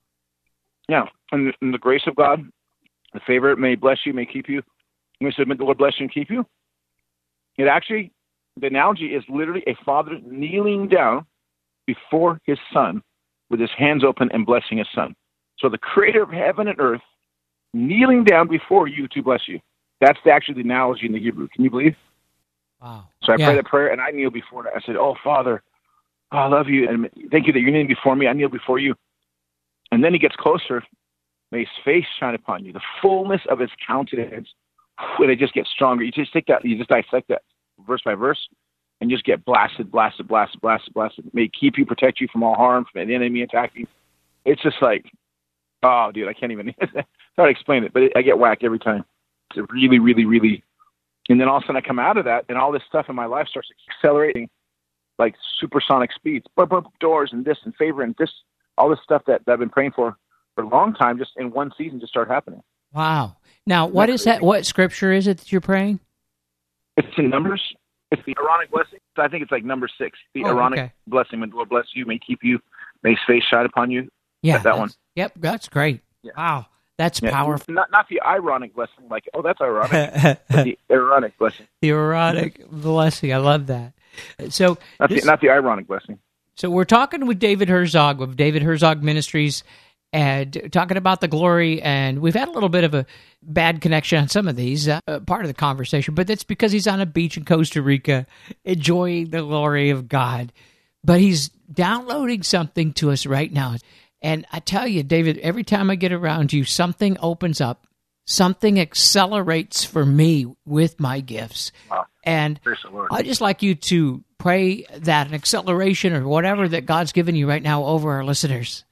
Yeah, 0.87 1.05
and 1.31 1.47
the, 1.47 1.53
and 1.61 1.75
the 1.75 1.77
grace 1.77 2.01
of 2.07 2.15
God, 2.15 2.43
the 3.13 3.19
favor 3.27 3.55
may 3.55 3.75
bless 3.75 3.99
you, 4.03 4.13
may 4.13 4.25
keep 4.25 4.49
you, 4.49 4.63
we 5.21 5.31
submit 5.31 5.57
the 5.57 5.63
Lord 5.63 5.77
bless 5.77 5.99
you 5.99 6.05
and 6.05 6.13
keep 6.13 6.29
you. 6.29 6.45
It 7.57 7.67
actually, 7.67 8.11
the 8.59 8.67
analogy 8.67 9.07
is 9.07 9.23
literally 9.27 9.63
a 9.67 9.75
father 9.83 10.17
kneeling 10.23 10.87
down 10.87 11.25
before 11.85 12.39
his 12.45 12.57
son 12.73 13.01
with 13.49 13.59
his 13.59 13.71
hands 13.77 14.03
open 14.03 14.29
and 14.31 14.45
blessing 14.45 14.77
his 14.77 14.87
son. 14.93 15.15
So 15.57 15.69
the 15.69 15.77
creator 15.77 16.23
of 16.23 16.29
heaven 16.29 16.67
and 16.67 16.79
earth 16.79 17.01
kneeling 17.73 18.23
down 18.23 18.47
before 18.47 18.87
you 18.87 19.07
to 19.09 19.21
bless 19.21 19.47
you. 19.47 19.59
That's 19.99 20.19
actually 20.31 20.55
the 20.55 20.61
analogy 20.61 21.05
in 21.07 21.11
the 21.11 21.19
Hebrew. 21.19 21.47
Can 21.49 21.63
you 21.63 21.69
believe? 21.69 21.95
Wow. 22.81 23.09
So 23.23 23.33
I 23.33 23.37
Yeah. 23.37 23.45
prayed 23.45 23.57
that 23.57 23.65
prayer 23.65 23.89
and 23.89 23.99
I 23.99 24.11
kneel 24.11 24.29
before 24.29 24.65
it. 24.65 24.73
I 24.73 24.79
said, 24.81 24.95
Oh, 24.95 25.15
Father, 25.15 25.61
I 26.31 26.47
love 26.47 26.69
you 26.69 26.87
and 26.87 27.09
thank 27.31 27.47
you 27.47 27.53
that 27.53 27.59
you're 27.59 27.71
kneeling 27.71 27.87
before 27.87 28.15
me. 28.15 28.27
I 28.27 28.33
kneel 28.33 28.49
before 28.49 28.79
you. 28.79 28.95
And 29.91 30.03
then 30.03 30.13
he 30.13 30.19
gets 30.19 30.35
closer. 30.37 30.83
May 31.51 31.59
his 31.59 31.67
face 31.83 32.05
shine 32.19 32.35
upon 32.35 32.63
you, 32.63 32.71
the 32.71 32.81
fullness 33.01 33.41
of 33.49 33.59
his 33.59 33.71
countenance. 33.85 34.47
When 35.17 35.29
it 35.29 35.39
just 35.39 35.53
gets 35.53 35.69
stronger, 35.69 36.03
you 36.03 36.11
just 36.11 36.33
take 36.33 36.47
that, 36.47 36.65
you 36.65 36.77
just 36.77 36.89
dissect 36.89 37.29
that 37.29 37.43
verse 37.87 38.01
by 38.03 38.15
verse, 38.15 38.49
and 39.01 39.09
just 39.09 39.23
get 39.23 39.45
blasted, 39.45 39.91
blasted, 39.91 40.27
blasted, 40.27 40.61
blasted, 40.61 40.93
blasted. 40.93 41.33
May 41.33 41.43
he 41.43 41.51
keep 41.57 41.77
you, 41.77 41.85
protect 41.85 42.19
you 42.19 42.27
from 42.31 42.43
all 42.43 42.55
harm, 42.55 42.85
from 42.91 43.07
the 43.07 43.15
enemy 43.15 43.41
attacking. 43.41 43.87
It's 44.45 44.61
just 44.61 44.81
like, 44.81 45.05
oh, 45.83 46.11
dude, 46.13 46.27
I 46.27 46.33
can't 46.33 46.51
even 46.51 46.73
try 47.35 47.45
to 47.45 47.49
explain 47.49 47.83
it, 47.83 47.93
but 47.93 48.03
it, 48.03 48.11
I 48.15 48.21
get 48.21 48.39
whacked 48.39 48.63
every 48.63 48.79
time. 48.79 49.05
It's 49.55 49.71
really, 49.71 49.99
really, 49.99 50.25
really. 50.25 50.63
And 51.29 51.39
then 51.39 51.47
all 51.47 51.57
of 51.57 51.63
a 51.63 51.67
sudden 51.67 51.77
I 51.77 51.87
come 51.87 51.99
out 51.99 52.17
of 52.17 52.25
that, 52.25 52.45
and 52.49 52.57
all 52.57 52.71
this 52.71 52.83
stuff 52.87 53.05
in 53.09 53.15
my 53.15 53.25
life 53.25 53.47
starts 53.47 53.69
accelerating 53.89 54.49
like 55.17 55.35
supersonic 55.59 56.11
speeds, 56.13 56.45
bump, 56.55 56.87
doors, 56.99 57.31
and 57.33 57.45
this, 57.45 57.57
and 57.65 57.75
favor, 57.75 58.01
and 58.01 58.15
this, 58.17 58.31
all 58.77 58.89
this 58.89 58.99
stuff 59.03 59.21
that, 59.27 59.45
that 59.45 59.53
I've 59.53 59.59
been 59.59 59.69
praying 59.69 59.91
for 59.91 60.17
for 60.55 60.63
a 60.63 60.67
long 60.67 60.93
time, 60.93 61.17
just 61.17 61.31
in 61.37 61.51
one 61.51 61.71
season, 61.77 61.99
just 61.99 62.11
started 62.11 62.33
happening. 62.33 62.63
Wow. 62.93 63.37
Now, 63.65 63.87
what 63.87 64.09
is 64.09 64.23
that? 64.23 64.41
What 64.41 64.65
scripture 64.65 65.11
is 65.11 65.27
it 65.27 65.37
that 65.37 65.51
you're 65.51 65.61
praying? 65.61 65.99
It's 66.97 67.07
in 67.17 67.29
Numbers. 67.29 67.61
It's 68.11 68.21
the 68.25 68.35
Aaronic 68.39 68.71
blessing. 68.71 68.99
I 69.17 69.27
think 69.27 69.43
it's 69.43 69.51
like 69.51 69.63
number 69.63 69.87
six. 69.97 70.17
The 70.33 70.43
Oh, 70.45 70.47
Aaronic 70.49 70.79
okay. 70.79 70.91
blessing. 71.07 71.39
When 71.41 71.49
the 71.51 71.55
Lord 71.57 71.69
bless 71.69 71.85
you, 71.93 72.05
may 72.05 72.17
keep 72.17 72.39
you, 72.43 72.59
may 73.03 73.11
His 73.11 73.19
face 73.27 73.43
shine 73.43 73.65
upon 73.65 73.91
you. 73.91 74.09
Yeah, 74.41 74.57
that 74.59 74.77
one. 74.77 74.89
Yep, 75.15 75.33
that's 75.35 75.69
great. 75.69 76.01
Yeah. 76.23 76.31
Wow, 76.35 76.65
that's 76.97 77.21
Yeah, 77.21 77.31
powerful. 77.31 77.73
Not 77.73 77.91
not 77.91 78.07
the 78.09 78.21
ironic 78.21 78.73
blessing, 78.73 79.07
like 79.09 79.25
oh 79.33 79.41
that's 79.43 79.61
ironic, 79.61 80.11
but 80.49 80.63
the 80.63 80.79
Aaronic 80.89 81.37
blessing. 81.37 81.67
The 81.81 81.91
ironic 81.91 82.67
blessing. 82.71 83.33
I 83.33 83.37
love 83.37 83.67
that. 83.67 83.93
So, 84.49 84.77
Not 84.99 85.09
this- 85.09 85.21
the 85.21 85.27
not 85.27 85.41
the 85.41 85.49
ironic 85.51 85.85
blessing. 85.87 86.17
so 86.55 86.69
we're 86.69 86.85
talking 86.85 87.27
with 87.27 87.37
David 87.37 87.69
Herzog 87.69 88.21
of 88.21 88.35
David 88.35 88.63
Herzog 88.63 89.03
Ministries, 89.03 89.63
and 90.11 90.69
talking 90.71 90.97
about 90.97 91.21
the 91.21 91.27
glory. 91.27 91.81
And 91.81 92.19
we've 92.19 92.35
had 92.35 92.47
a 92.47 92.51
little 92.51 92.69
bit 92.69 92.83
of 92.83 92.93
a 92.93 93.05
bad 93.41 93.81
connection 93.81 94.19
on 94.19 94.27
some 94.27 94.47
of 94.47 94.55
these 94.55 94.87
uh, 94.87 94.99
uh, 95.07 95.19
part 95.19 95.41
of 95.41 95.47
the 95.47 95.53
conversation, 95.53 96.15
but 96.15 96.27
that's 96.27 96.43
because 96.43 96.71
he's 96.71 96.87
on 96.87 97.01
a 97.01 97.05
beach 97.05 97.37
in 97.37 97.45
Costa 97.45 97.81
Rica 97.81 98.25
enjoying 98.63 99.29
the 99.29 99.41
glory 99.41 99.89
of 99.89 100.07
God. 100.07 100.51
But 101.03 101.19
he's 101.19 101.49
downloading 101.49 102.43
something 102.43 102.93
to 102.93 103.11
us 103.11 103.25
right 103.25 103.51
now. 103.51 103.75
And 104.21 104.45
I 104.51 104.59
tell 104.59 104.87
you, 104.87 105.03
David, 105.03 105.37
every 105.37 105.63
time 105.63 105.89
I 105.89 105.95
get 105.95 106.11
around 106.11 106.51
you, 106.51 106.65
something 106.65 107.17
opens 107.21 107.61
up, 107.61 107.87
something 108.25 108.79
accelerates 108.79 109.85
for 109.85 110.05
me 110.05 110.45
with 110.65 110.99
my 110.99 111.21
gifts. 111.21 111.71
Wow. 111.89 112.05
And 112.23 112.61
Praise 112.61 112.79
the 112.83 112.89
Lord. 112.89 113.09
I'd 113.11 113.25
just 113.25 113.39
like 113.39 113.63
you 113.63 113.75
to 113.75 114.23
pray 114.37 114.85
that 114.97 115.27
an 115.27 115.33
acceleration 115.33 116.13
or 116.13 116.27
whatever 116.27 116.67
that 116.67 116.85
God's 116.85 117.11
given 117.13 117.35
you 117.35 117.47
right 117.47 117.63
now 117.63 117.85
over 117.85 118.11
our 118.11 118.25
listeners. 118.25 118.83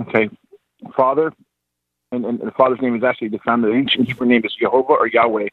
Okay, 0.00 0.30
Father, 0.96 1.32
and, 2.12 2.24
and 2.24 2.40
the 2.40 2.52
Father's 2.52 2.80
name 2.80 2.96
is 2.96 3.02
actually 3.02 3.28
the 3.28 3.38
the 3.44 3.72
ancient 3.72 4.06
Hebrew 4.06 4.26
name 4.26 4.42
is 4.44 4.54
Jehovah 4.58 4.94
or 4.94 5.06
Yahweh. 5.06 5.48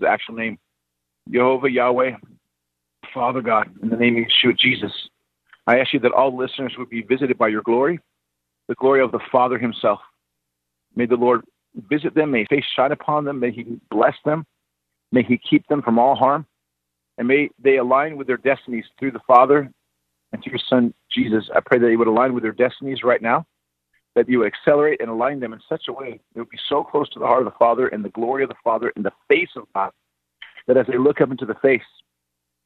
The 0.00 0.08
actual 0.08 0.34
name 0.34 0.58
Jehovah 1.30 1.70
Yahweh, 1.70 2.16
Father 3.14 3.40
God, 3.42 3.70
in 3.82 3.88
the 3.88 3.96
name 3.96 4.16
of 4.16 4.24
Yeshua 4.24 4.58
Jesus. 4.58 4.92
I 5.66 5.78
ask 5.78 5.92
you 5.92 6.00
that 6.00 6.12
all 6.12 6.36
listeners 6.36 6.74
would 6.78 6.90
be 6.90 7.02
visited 7.02 7.38
by 7.38 7.48
your 7.48 7.62
glory, 7.62 7.98
the 8.68 8.74
glory 8.74 9.02
of 9.02 9.12
the 9.12 9.20
Father 9.30 9.58
Himself. 9.58 10.00
May 10.94 11.06
the 11.06 11.16
Lord 11.16 11.42
visit 11.88 12.14
them. 12.14 12.30
May 12.32 12.40
His 12.40 12.48
face 12.48 12.64
shine 12.74 12.92
upon 12.92 13.24
them. 13.24 13.40
May 13.40 13.50
He 13.50 13.80
bless 13.90 14.14
them. 14.24 14.46
May 15.12 15.22
He 15.22 15.38
keep 15.38 15.66
them 15.68 15.82
from 15.82 15.98
all 15.98 16.14
harm. 16.14 16.46
And 17.18 17.26
may 17.28 17.50
they 17.62 17.76
align 17.78 18.16
with 18.16 18.26
their 18.26 18.36
destinies 18.36 18.84
through 18.98 19.12
the 19.12 19.20
Father 19.26 19.70
and 20.32 20.42
through 20.42 20.52
your 20.52 20.60
Son, 20.68 20.92
Jesus. 21.10 21.48
I 21.54 21.60
pray 21.64 21.78
that 21.78 21.90
He 21.90 21.96
would 21.96 22.08
align 22.08 22.34
with 22.34 22.42
their 22.42 22.52
destinies 22.52 23.02
right 23.02 23.22
now 23.22 23.46
that 24.16 24.28
you 24.28 24.38
would 24.38 24.52
accelerate 24.52 25.00
and 25.00 25.10
align 25.10 25.38
them 25.38 25.52
in 25.52 25.60
such 25.68 25.84
a 25.88 25.92
way 25.92 26.18
they 26.34 26.40
would 26.40 26.50
be 26.50 26.58
so 26.68 26.82
close 26.82 27.08
to 27.10 27.18
the 27.20 27.26
heart 27.26 27.46
of 27.46 27.52
the 27.52 27.58
Father 27.58 27.86
and 27.88 28.04
the 28.04 28.08
glory 28.08 28.42
of 28.42 28.48
the 28.48 28.56
Father 28.64 28.92
and 28.96 29.04
the 29.04 29.12
face 29.28 29.50
of 29.54 29.64
God 29.74 29.92
that 30.66 30.78
as 30.78 30.86
they 30.88 30.98
look 30.98 31.20
up 31.20 31.30
into 31.30 31.46
the 31.46 31.54
face, 31.62 31.82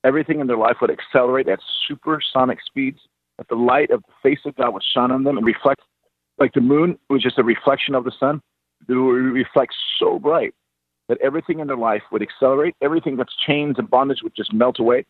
everything 0.05 0.41
in 0.41 0.47
their 0.47 0.57
life 0.57 0.77
would 0.81 0.91
accelerate 0.91 1.49
at 1.49 1.59
supersonic 1.87 2.59
speeds, 2.65 3.01
that 3.37 3.49
the 3.49 3.57
light 3.57 3.91
of 3.91 4.03
the 4.07 4.13
face 4.23 4.39
of 4.47 4.55
God 4.55 4.73
would 4.73 4.85
shine 4.95 5.11
on 5.11 5.25
them 5.25 5.37
and 5.37 5.45
reflect 5.45 5.83
like 6.39 6.55
the 6.55 6.61
moon 6.61 6.99
was 7.11 7.23
just 7.23 7.39
a 7.39 7.43
reflection 7.43 7.95
of 7.95 8.05
the 8.05 8.13
sun. 8.19 8.41
It 8.89 8.95
would 8.95 9.11
reflect 9.17 9.75
so 9.99 10.19
bright 10.19 10.55
that 11.09 11.21
everything 11.21 11.59
in 11.59 11.67
their 11.67 11.77
life 11.77 12.03
would 12.13 12.23
accelerate, 12.23 12.77
everything 12.81 13.17
that's 13.17 13.35
chains 13.45 13.75
and 13.77 13.91
bondage 13.91 14.23
would 14.23 14.35
just 14.37 14.55
melt 14.55 14.79
away, 14.79 15.05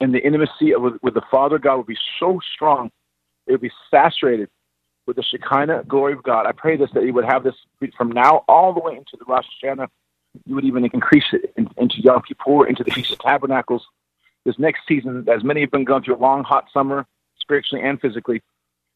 and 0.00 0.14
the 0.14 0.24
intimacy 0.24 0.72
of, 0.72 0.82
with 1.02 1.14
the 1.14 1.22
Father 1.30 1.58
God 1.58 1.78
would 1.78 1.86
be 1.86 1.98
so 2.20 2.40
strong, 2.54 2.90
it 3.46 3.52
would 3.52 3.60
be 3.60 3.72
saturated 3.90 4.48
with 5.06 5.16
the 5.16 5.22
Shekinah 5.22 5.84
glory 5.88 6.12
of 6.12 6.22
God. 6.22 6.46
I 6.46 6.52
pray 6.52 6.76
this 6.76 6.90
that 6.94 7.04
you 7.04 7.12
would 7.12 7.24
have 7.24 7.44
this 7.44 7.54
from 7.96 8.10
now 8.10 8.44
all 8.48 8.72
the 8.72 8.80
way 8.80 8.94
into 8.96 9.16
the 9.18 9.24
Rosh 9.26 9.46
Hashanah. 9.62 9.88
You 10.46 10.54
would 10.54 10.64
even 10.64 10.84
increase 10.84 11.24
it 11.32 11.52
in, 11.56 11.68
into 11.76 12.00
Yom 12.00 12.22
Kippur, 12.22 12.66
into 12.66 12.84
the 12.84 12.90
Feast 12.90 13.12
of 13.12 13.18
Tabernacles. 13.18 13.86
This 14.44 14.58
next 14.58 14.80
season, 14.88 15.26
as 15.28 15.44
many 15.44 15.60
have 15.60 15.70
been 15.70 15.84
going 15.84 16.02
through 16.02 16.16
a 16.16 16.18
long, 16.18 16.42
hot 16.42 16.66
summer, 16.72 17.06
spiritually 17.38 17.84
and 17.84 18.00
physically, 18.00 18.42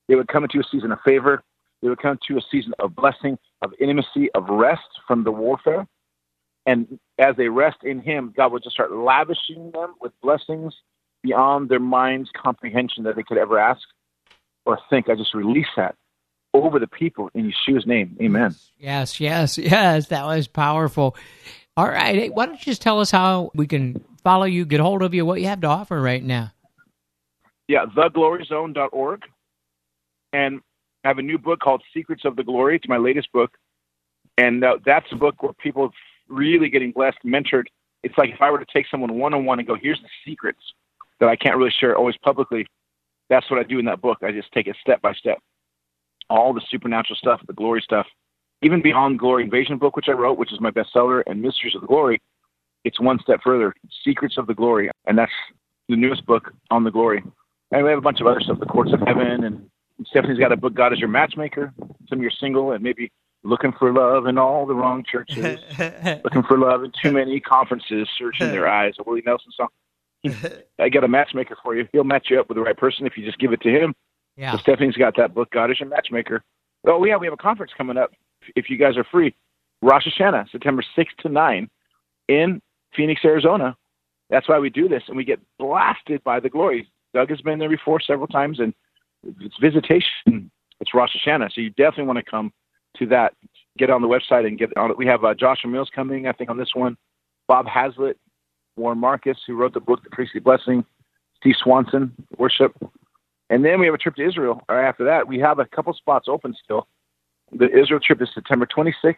they 0.09 0.15
would 0.15 0.29
come 0.29 0.45
into 0.45 0.61
a 0.61 0.65
season 0.65 0.93
of 0.93 1.01
favor. 1.05 1.43
They 1.83 1.89
would 1.89 2.01
come 2.01 2.19
to 2.29 2.39
a 2.39 2.41
season 2.51 2.73
of 2.79 2.97
blessing, 2.97 3.39
of 3.63 3.73
intimacy, 3.79 4.31
of 4.35 4.49
rest 4.49 4.89
from 5.07 5.25
the 5.25 5.33
warfare. 5.33 5.87
And 6.65 6.99
as 7.19 7.37
they 7.37 7.49
rest 7.49 7.79
in 7.85 8.01
Him, 8.01 8.33
God 8.37 8.53
would 8.53 8.63
just 8.63 8.75
start 8.75 8.93
lavishing 8.93 9.71
them 9.73 9.95
with 10.01 10.13
blessings 10.23 10.75
beyond 11.23 11.69
their 11.69 11.81
mind's 11.81 12.31
comprehension 12.35 13.05
that 13.05 13.17
they 13.17 13.23
could 13.23 13.39
ever 13.39 13.59
ask 13.59 13.83
or 14.67 14.79
think. 14.91 15.09
I 15.09 15.15
just 15.15 15.35
release 15.35 15.67
that 15.77 15.95
over 16.53 16.79
the 16.79 16.87
people 16.87 17.31
in 17.35 17.53
Yeshua's 17.53 17.87
name. 17.87 18.17
Amen. 18.21 18.55
Yes, 18.79 19.21
yes, 19.21 19.59
yes. 19.59 20.09
That 20.09 20.27
was 20.27 20.49
powerful. 20.49 21.17
All 21.77 21.87
right. 21.87 22.15
Hey, 22.17 22.29
why 22.31 22.47
don't 22.47 22.59
you 22.59 22.65
just 22.65 22.83
tell 22.83 23.01
us 23.01 23.11
how 23.11 23.51
we 23.55 23.67
can 23.67 24.03
follow 24.25 24.45
you, 24.45 24.65
get 24.65 24.81
hold 24.81 25.03
of 25.03 25.15
you, 25.15 25.27
what 25.27 25.41
you 25.41 25.47
have 25.47 25.61
to 25.61 25.67
offer 25.67 26.01
right 26.01 26.23
now? 26.23 26.53
Yeah, 27.69 27.85
thegloryzone.org. 27.87 29.23
And 30.33 30.61
I 31.05 31.09
have 31.09 31.19
a 31.19 31.23
new 31.23 31.39
book 31.39 31.61
called 31.61 31.83
Secrets 31.93 32.25
of 32.25 32.37
the 32.37 32.45
Glory. 32.45 32.77
It's 32.77 32.89
my 32.89 32.97
latest 32.97 33.31
book. 33.33 33.53
And 34.39 34.65
uh, 34.65 34.79
that's 34.85 35.07
a 35.13 35.17
book 35.17 35.43
where 35.43 35.53
people 35.55 35.85
are 35.85 35.91
really 36.29 36.69
getting 36.69 36.93
blessed, 36.93 37.19
mentored. 37.25 37.65
It's 38.03 38.17
like 38.17 38.31
if 38.31 38.41
I 38.41 38.51
were 38.51 38.59
to 38.59 38.67
take 38.73 38.87
someone 38.91 39.19
one 39.19 39.35
on 39.35 39.45
one 39.45 39.59
and 39.59 39.67
go, 39.67 39.77
here's 39.81 40.01
the 40.01 40.09
secrets 40.25 40.61
that 41.21 41.29
I 41.29 41.37
can't 41.37 41.57
really 41.57 41.75
share 41.79 41.97
always 41.97 42.17
publicly. 42.23 42.67
That's 43.29 43.51
what 43.51 43.59
I 43.59 43.65
do 43.65 43.79
in 43.79 43.85
that 43.87 44.01
book. 44.01 44.19
I 44.23 44.33
just 44.33 44.53
take 44.53 44.67
it 44.67 44.77
step 44.81 45.03
by 45.03 45.13
step. 45.13 45.39
All 46.29 46.53
the 46.53 46.63
supernatural 46.71 47.17
stuff, 47.17 47.41
the 47.47 47.53
glory 47.53 47.81
stuff, 47.83 48.07
even 48.63 48.83
beyond 48.83 49.19
Glory 49.19 49.45
Invasion 49.45 49.79
book, 49.79 49.97
which 49.97 50.09
I 50.09 50.13
wrote, 50.13 50.39
which 50.39 50.53
is 50.53 50.61
my 50.61 50.71
bestseller, 50.71 51.23
and 51.27 51.43
Mysteries 51.43 51.75
of 51.75 51.83
the 51.83 51.87
Glory, 51.87 52.21
it's 52.85 53.01
one 53.01 53.19
step 53.21 53.41
further. 53.43 53.75
Secrets 54.05 54.39
of 54.39 54.47
the 54.47 54.55
Glory. 54.55 54.91
And 55.07 55.19
that's 55.19 55.33
the 55.89 55.97
newest 55.97 56.25
book 56.27 56.53
on 56.71 56.85
the 56.85 56.91
glory. 56.91 57.23
And 57.73 57.85
we 57.85 57.91
have 57.91 57.99
a 57.99 58.03
bunch 58.03 58.21
of 58.21 58.27
other 58.27 58.41
stuff, 58.41 58.61
the 58.61 58.67
Courts 58.67 58.93
of 58.93 59.01
Heaven, 59.01 59.45
and 59.45 59.69
Stephanie's 60.07 60.39
got 60.39 60.53
a 60.53 60.57
book, 60.57 60.75
God 60.75 60.93
is 60.93 60.99
Your 60.99 61.09
Matchmaker. 61.09 61.73
Some 62.09 62.19
of 62.19 62.23
you're 62.23 62.31
single 62.31 62.73
and 62.73 62.83
maybe 62.83 63.11
looking 63.43 63.73
for 63.73 63.93
love 63.93 64.27
in 64.27 64.39
all 64.39 64.67
the 64.67 64.75
wrong 64.75 65.05
churches, 65.11 65.59
looking 66.25 66.43
for 66.45 66.59
love 66.59 66.85
in 66.85 66.93
too 67.03 67.13
many 67.13 67.41
conferences, 67.41 68.09
searching 68.17 68.51
their 68.51 68.69
eyes. 68.73 68.95
A 68.99 69.03
Willie 69.05 69.23
Nelson 69.27 69.51
song. 69.57 69.69
I 70.79 70.89
got 70.89 71.05
a 71.05 71.09
matchmaker 71.09 71.57
for 71.63 71.75
you. 71.75 71.89
He'll 71.93 72.05
match 72.05 72.27
you 72.31 72.41
up 72.41 72.49
with 72.49 72.57
the 72.57 72.63
right 72.63 72.77
person 72.77 73.07
if 73.07 73.17
you 73.17 73.25
just 73.25 73.39
give 73.39 73.53
it 73.53 73.61
to 73.63 73.71
him. 73.71 73.95
yeah. 74.37 74.53
So 74.53 74.59
Stephanie's 74.59 74.97
got 74.97 75.17
that 75.17 75.35
book, 75.35 75.51
God 75.51 75.71
is 75.71 75.81
Your 75.81 75.89
Matchmaker. 75.89 76.43
Oh, 76.87 77.05
yeah, 77.05 77.17
we 77.17 77.27
have 77.27 77.33
a 77.33 77.39
conference 77.39 77.73
coming 77.77 77.97
up 77.97 78.13
if 78.55 78.71
you 78.71 78.77
guys 78.77 78.97
are 78.97 79.05
free. 79.05 79.35
Rosh 79.83 80.07
Hashanah, 80.07 80.51
September 80.51 80.85
6th 80.97 81.17
to 81.21 81.29
9 81.29 81.69
in 82.29 82.63
Phoenix, 82.95 83.21
Arizona. 83.25 83.77
That's 84.31 84.49
why 84.49 84.59
we 84.59 84.71
do 84.71 84.89
this, 84.89 85.03
and 85.09 85.17
we 85.17 85.25
get 85.25 85.41
blasted 85.59 86.23
by 86.25 86.41
the 86.41 86.49
glory. 86.49 86.91
Doug 87.15 87.31
has 87.31 87.41
been 87.41 87.59
there 87.59 87.69
before 87.69 88.01
several 88.01 88.27
times, 88.27 88.59
and 88.61 88.75
it's 89.41 89.57
visitation. 89.61 90.51
It's 90.79 90.93
Rosh 90.93 91.17
Hashanah, 91.17 91.55
so 91.55 91.63
you 91.63 91.71
definitely 91.71 92.05
want 92.05 92.19
to 92.19 92.31
come 92.31 92.53
to 92.99 93.07
that. 93.07 93.33
Get 93.79 93.89
on 93.89 94.03
the 94.03 94.09
website 94.09 94.47
and 94.47 94.59
get 94.59 94.77
on 94.77 94.91
it. 94.91 94.99
We 94.99 95.07
have 95.07 95.25
uh, 95.25 95.33
Joshua 95.33 95.71
Mills 95.71 95.91
coming, 95.95 96.27
I 96.27 96.33
think, 96.33 96.51
on 96.51 96.59
this 96.59 96.75
one. 96.75 96.99
Bob 97.49 97.67
Hazlett, 97.67 98.19
Warren 98.77 98.99
Marcus, 98.99 99.39
who 99.47 99.57
wrote 99.57 99.75
the 99.75 99.81
book 99.81 100.03
The 100.05 100.11
Priestly 100.11 100.41
Blessing, 100.41 100.85
Steve 101.39 101.57
Swanson, 101.63 102.13
Worship. 102.39 102.77
And 103.49 103.65
then 103.65 103.81
we 103.81 103.87
have 103.87 103.95
a 103.95 103.99
trip 103.99 104.17
to 104.17 104.27
Israel. 104.27 104.63
Right 104.69 104.87
after 104.87 105.05
that, 105.05 105.29
we 105.29 105.39
have 105.39 105.59
a 105.59 105.65
couple 105.67 105.93
spots 105.95 106.27
open 106.29 106.55
still. 106.63 106.87
The 107.53 107.71
Israel 107.71 108.01
trip 108.01 108.21
is 108.21 108.29
September 108.35 108.67
26th 108.67 109.15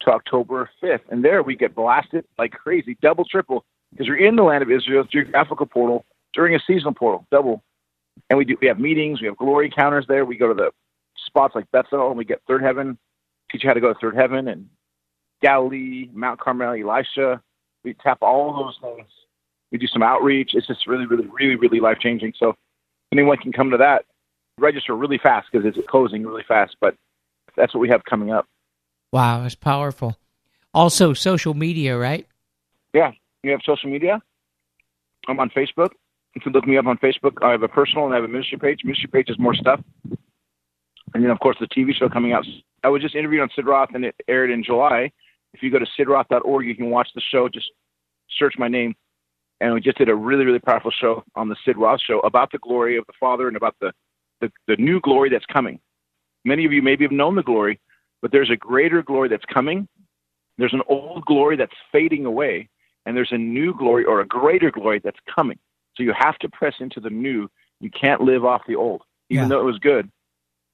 to 0.00 0.10
October 0.10 0.70
5th. 0.82 1.00
And 1.10 1.24
there 1.24 1.42
we 1.42 1.54
get 1.54 1.74
blasted 1.74 2.24
like 2.38 2.52
crazy, 2.52 2.96
double, 3.02 3.24
triple, 3.24 3.64
because 3.90 4.06
you're 4.06 4.16
in 4.16 4.36
the 4.36 4.42
land 4.42 4.62
of 4.62 4.70
Israel, 4.70 5.04
geographical 5.04 5.66
portal, 5.66 6.04
during 6.32 6.54
a 6.54 6.60
seasonal 6.66 6.94
portal, 6.94 7.26
double. 7.30 7.62
And 8.30 8.38
we 8.38 8.44
do 8.44 8.56
we 8.60 8.66
have 8.66 8.78
meetings, 8.78 9.20
we 9.20 9.26
have 9.26 9.36
glory 9.36 9.70
counters 9.70 10.06
there. 10.08 10.24
We 10.24 10.36
go 10.36 10.48
to 10.48 10.54
the 10.54 10.70
spots 11.26 11.54
like 11.54 11.70
Bethel, 11.70 12.08
and 12.08 12.16
we 12.16 12.24
get 12.24 12.42
Third 12.48 12.62
Heaven, 12.62 12.98
teach 13.50 13.64
you 13.64 13.68
how 13.68 13.74
to 13.74 13.80
go 13.80 13.92
to 13.92 13.98
Third 13.98 14.16
Heaven, 14.16 14.48
and 14.48 14.68
Galilee, 15.42 16.08
Mount 16.12 16.40
Carmel, 16.40 16.72
Elisha. 16.72 17.42
We 17.84 17.94
tap 17.94 18.18
all 18.22 18.52
those 18.54 18.78
things. 18.80 19.08
We 19.70 19.78
do 19.78 19.86
some 19.86 20.02
outreach. 20.02 20.50
It's 20.54 20.66
just 20.66 20.86
really, 20.86 21.06
really, 21.06 21.26
really, 21.26 21.56
really 21.56 21.80
life 21.80 21.98
changing. 21.98 22.34
So 22.38 22.54
anyone 23.12 23.38
can 23.38 23.52
come 23.52 23.70
to 23.70 23.78
that. 23.78 24.04
Register 24.58 24.94
really 24.94 25.18
fast 25.18 25.48
because 25.50 25.66
it's 25.66 25.78
closing 25.88 26.26
really 26.26 26.44
fast, 26.46 26.76
but 26.80 26.94
that's 27.56 27.74
what 27.74 27.80
we 27.80 27.88
have 27.88 28.04
coming 28.04 28.32
up. 28.32 28.46
Wow, 29.12 29.42
that's 29.42 29.54
powerful. 29.54 30.16
Also, 30.74 31.12
social 31.12 31.54
media, 31.54 31.98
right? 31.98 32.26
Yeah, 32.94 33.12
you 33.42 33.50
have 33.50 33.60
social 33.64 33.90
media. 33.90 34.22
I'm 35.28 35.40
on 35.40 35.50
Facebook. 35.50 35.90
You 36.34 36.40
can 36.40 36.52
look 36.52 36.66
me 36.66 36.78
up 36.78 36.86
on 36.86 36.98
Facebook. 36.98 37.42
I 37.42 37.50
have 37.50 37.62
a 37.62 37.68
personal 37.68 38.06
and 38.06 38.14
I 38.14 38.16
have 38.16 38.24
a 38.24 38.28
ministry 38.28 38.58
page. 38.58 38.80
Ministry 38.84 39.08
page 39.08 39.28
is 39.28 39.38
more 39.38 39.54
stuff. 39.54 39.80
And 41.14 41.22
then, 41.22 41.30
of 41.30 41.40
course, 41.40 41.56
the 41.60 41.66
TV 41.66 41.94
show 41.94 42.08
coming 42.08 42.32
out. 42.32 42.46
I 42.82 42.88
was 42.88 43.02
just 43.02 43.14
interviewed 43.14 43.42
on 43.42 43.50
Sid 43.54 43.66
Roth, 43.66 43.90
and 43.94 44.04
it 44.04 44.14
aired 44.28 44.50
in 44.50 44.64
July. 44.64 45.12
If 45.54 45.62
you 45.62 45.70
go 45.70 45.78
to 45.78 45.86
sidroth.org, 45.98 46.66
you 46.66 46.74
can 46.74 46.90
watch 46.90 47.08
the 47.14 47.20
show. 47.20 47.48
Just 47.48 47.70
search 48.38 48.54
my 48.58 48.68
name. 48.68 48.94
And 49.60 49.74
we 49.74 49.80
just 49.80 49.98
did 49.98 50.08
a 50.08 50.14
really, 50.14 50.44
really 50.44 50.58
powerful 50.58 50.90
show 50.90 51.22
on 51.36 51.48
the 51.48 51.56
Sid 51.64 51.76
Roth 51.76 52.00
show 52.04 52.18
about 52.20 52.50
the 52.50 52.58
glory 52.58 52.96
of 52.96 53.06
the 53.06 53.12
Father 53.20 53.46
and 53.48 53.56
about 53.56 53.76
the, 53.80 53.92
the, 54.40 54.50
the 54.66 54.76
new 54.76 55.00
glory 55.00 55.30
that's 55.30 55.46
coming. 55.46 55.78
Many 56.44 56.64
of 56.64 56.72
you 56.72 56.82
maybe 56.82 57.04
have 57.04 57.12
known 57.12 57.36
the 57.36 57.42
glory, 57.44 57.78
but 58.22 58.32
there's 58.32 58.50
a 58.50 58.56
greater 58.56 59.02
glory 59.02 59.28
that's 59.28 59.44
coming. 59.44 59.86
There's 60.58 60.72
an 60.74 60.82
old 60.88 61.24
glory 61.26 61.56
that's 61.56 61.72
fading 61.92 62.26
away, 62.26 62.68
and 63.06 63.16
there's 63.16 63.30
a 63.32 63.38
new 63.38 63.72
glory 63.76 64.04
or 64.04 64.20
a 64.20 64.26
greater 64.26 64.70
glory 64.72 65.00
that's 65.02 65.18
coming. 65.32 65.58
So 65.96 66.02
you 66.02 66.12
have 66.18 66.38
to 66.38 66.48
press 66.48 66.74
into 66.80 66.98
the 67.00 67.10
new. 67.10 67.48
You 67.80 67.90
can't 67.90 68.20
live 68.20 68.44
off 68.44 68.62
the 68.66 68.76
old, 68.76 69.02
even 69.30 69.44
Yeah. 69.44 69.48
though 69.48 69.60
it 69.60 69.64
was 69.64 69.78
good. 69.78 70.10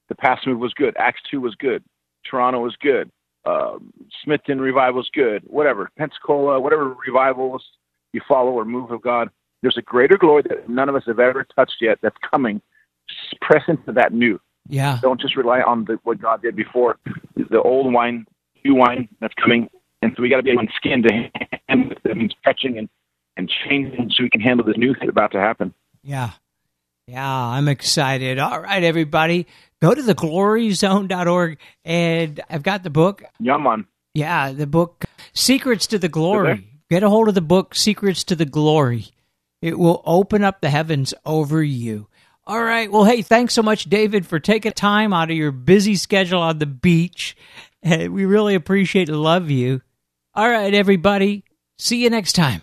The 0.09 0.15
past 0.15 0.47
move 0.47 0.59
was 0.61 0.73
good. 0.75 0.97
Acts 0.99 1.21
2 1.31 1.41
was 1.41 1.55
good. 1.57 1.85
Toronto 2.25 2.61
was 2.61 2.77
good. 2.77 3.11
Um, 3.49 3.93
Smithton 4.25 4.61
revival 4.61 4.99
was 4.99 5.11
good. 5.13 5.43
Whatever. 5.47 5.91
Pensacola, 5.97 6.61
whatever 6.61 6.95
revivals 7.07 7.65
you 8.13 8.21
follow 8.29 8.51
or 8.51 8.65
move 8.65 8.91
of 8.91 9.01
God, 9.01 9.31
there's 9.63 9.79
a 9.79 9.83
greater 9.83 10.19
glory 10.19 10.43
that 10.49 10.69
none 10.69 10.89
of 10.89 10.95
us 10.95 11.05
have 11.07 11.19
ever 11.19 11.47
touched 11.57 11.77
yet 11.81 11.99
that's 12.03 12.17
coming. 12.31 12.61
Just 13.09 13.41
press 13.41 13.63
into 13.67 13.93
that 13.93 14.13
new. 14.13 14.41
Yeah. 14.69 14.99
Don't 15.01 15.21
just 15.21 15.37
rely 15.37 15.61
on 15.63 15.87
the, 15.87 15.99
what 16.05 16.21
God 16.21 16.43
did 16.43 16.55
before. 16.55 16.99
The 17.37 17.63
old 17.63 17.93
wine, 17.93 18.27
new 18.65 18.75
wine 18.75 19.09
that's 19.21 19.35
coming. 19.35 19.71
And 20.03 20.13
so 20.15 20.23
we 20.23 20.29
got 20.29 20.37
to 20.37 20.43
be 20.43 20.51
on 20.51 20.69
skin 20.77 21.03
to 21.05 21.31
handle 21.69 21.93
it. 21.93 21.99
That 22.05 22.17
means 22.17 22.35
stretching 22.39 22.77
and, 22.77 22.89
and 23.37 23.51
changing 23.67 24.11
so 24.15 24.23
we 24.25 24.31
can 24.31 24.43
handle 24.43 24.67
this 24.67 24.77
new 24.77 24.95
thing 24.95 25.09
about 25.09 25.33
to 25.33 25.41
happen. 25.41 25.73
Yeah. 26.03 26.33
Yeah, 27.07 27.27
I'm 27.27 27.69
excited. 27.69 28.39
All 28.39 28.61
right, 28.61 28.85
everybody. 28.85 29.47
Go 29.81 29.95
to 29.95 30.03
thegloryzone.org 30.03 31.59
and 31.85 32.41
I've 32.51 32.63
got 32.63 32.83
the 32.83 32.91
book. 32.91 33.23
Yaman. 33.41 33.87
Yeah, 34.15 34.53
the 34.53 34.67
book 34.67 35.05
Secrets 35.35 35.87
to 35.89 35.99
the 35.99 36.09
Glory. 36.09 36.67
Get 36.91 37.03
a 37.03 37.09
hold 37.09 37.29
of 37.29 37.35
the 37.35 37.41
book 37.41 37.75
Secrets 37.75 38.25
to 38.25 38.35
the 38.35 38.45
Glory. 38.47 39.07
It 39.63 39.79
will 39.79 40.03
open 40.05 40.43
up 40.43 40.61
the 40.61 40.71
heavens 40.71 41.15
over 41.25 41.63
you. 41.63 42.09
All 42.47 42.63
right. 42.63 42.91
Well, 42.91 43.05
hey, 43.05 43.23
thanks 43.23 43.55
so 43.55 43.63
much, 43.63 43.85
David, 43.85 44.27
for 44.27 44.41
taking 44.41 44.73
time 44.73 45.13
out 45.13 45.31
of 45.31 45.37
your 45.37 45.53
busy 45.53 45.97
schedule 45.97 46.41
on 46.41 46.59
the 46.59 46.67
beach. 46.67 47.37
We 47.85 48.09
really 48.25 48.55
appreciate 48.55 49.09
and 49.09 49.23
love 49.23 49.51
you. 49.51 49.83
All 50.35 50.49
right, 50.49 50.73
everybody. 50.73 51.45
See 51.79 52.03
you 52.03 52.11
next 52.11 52.33
time. 52.33 52.63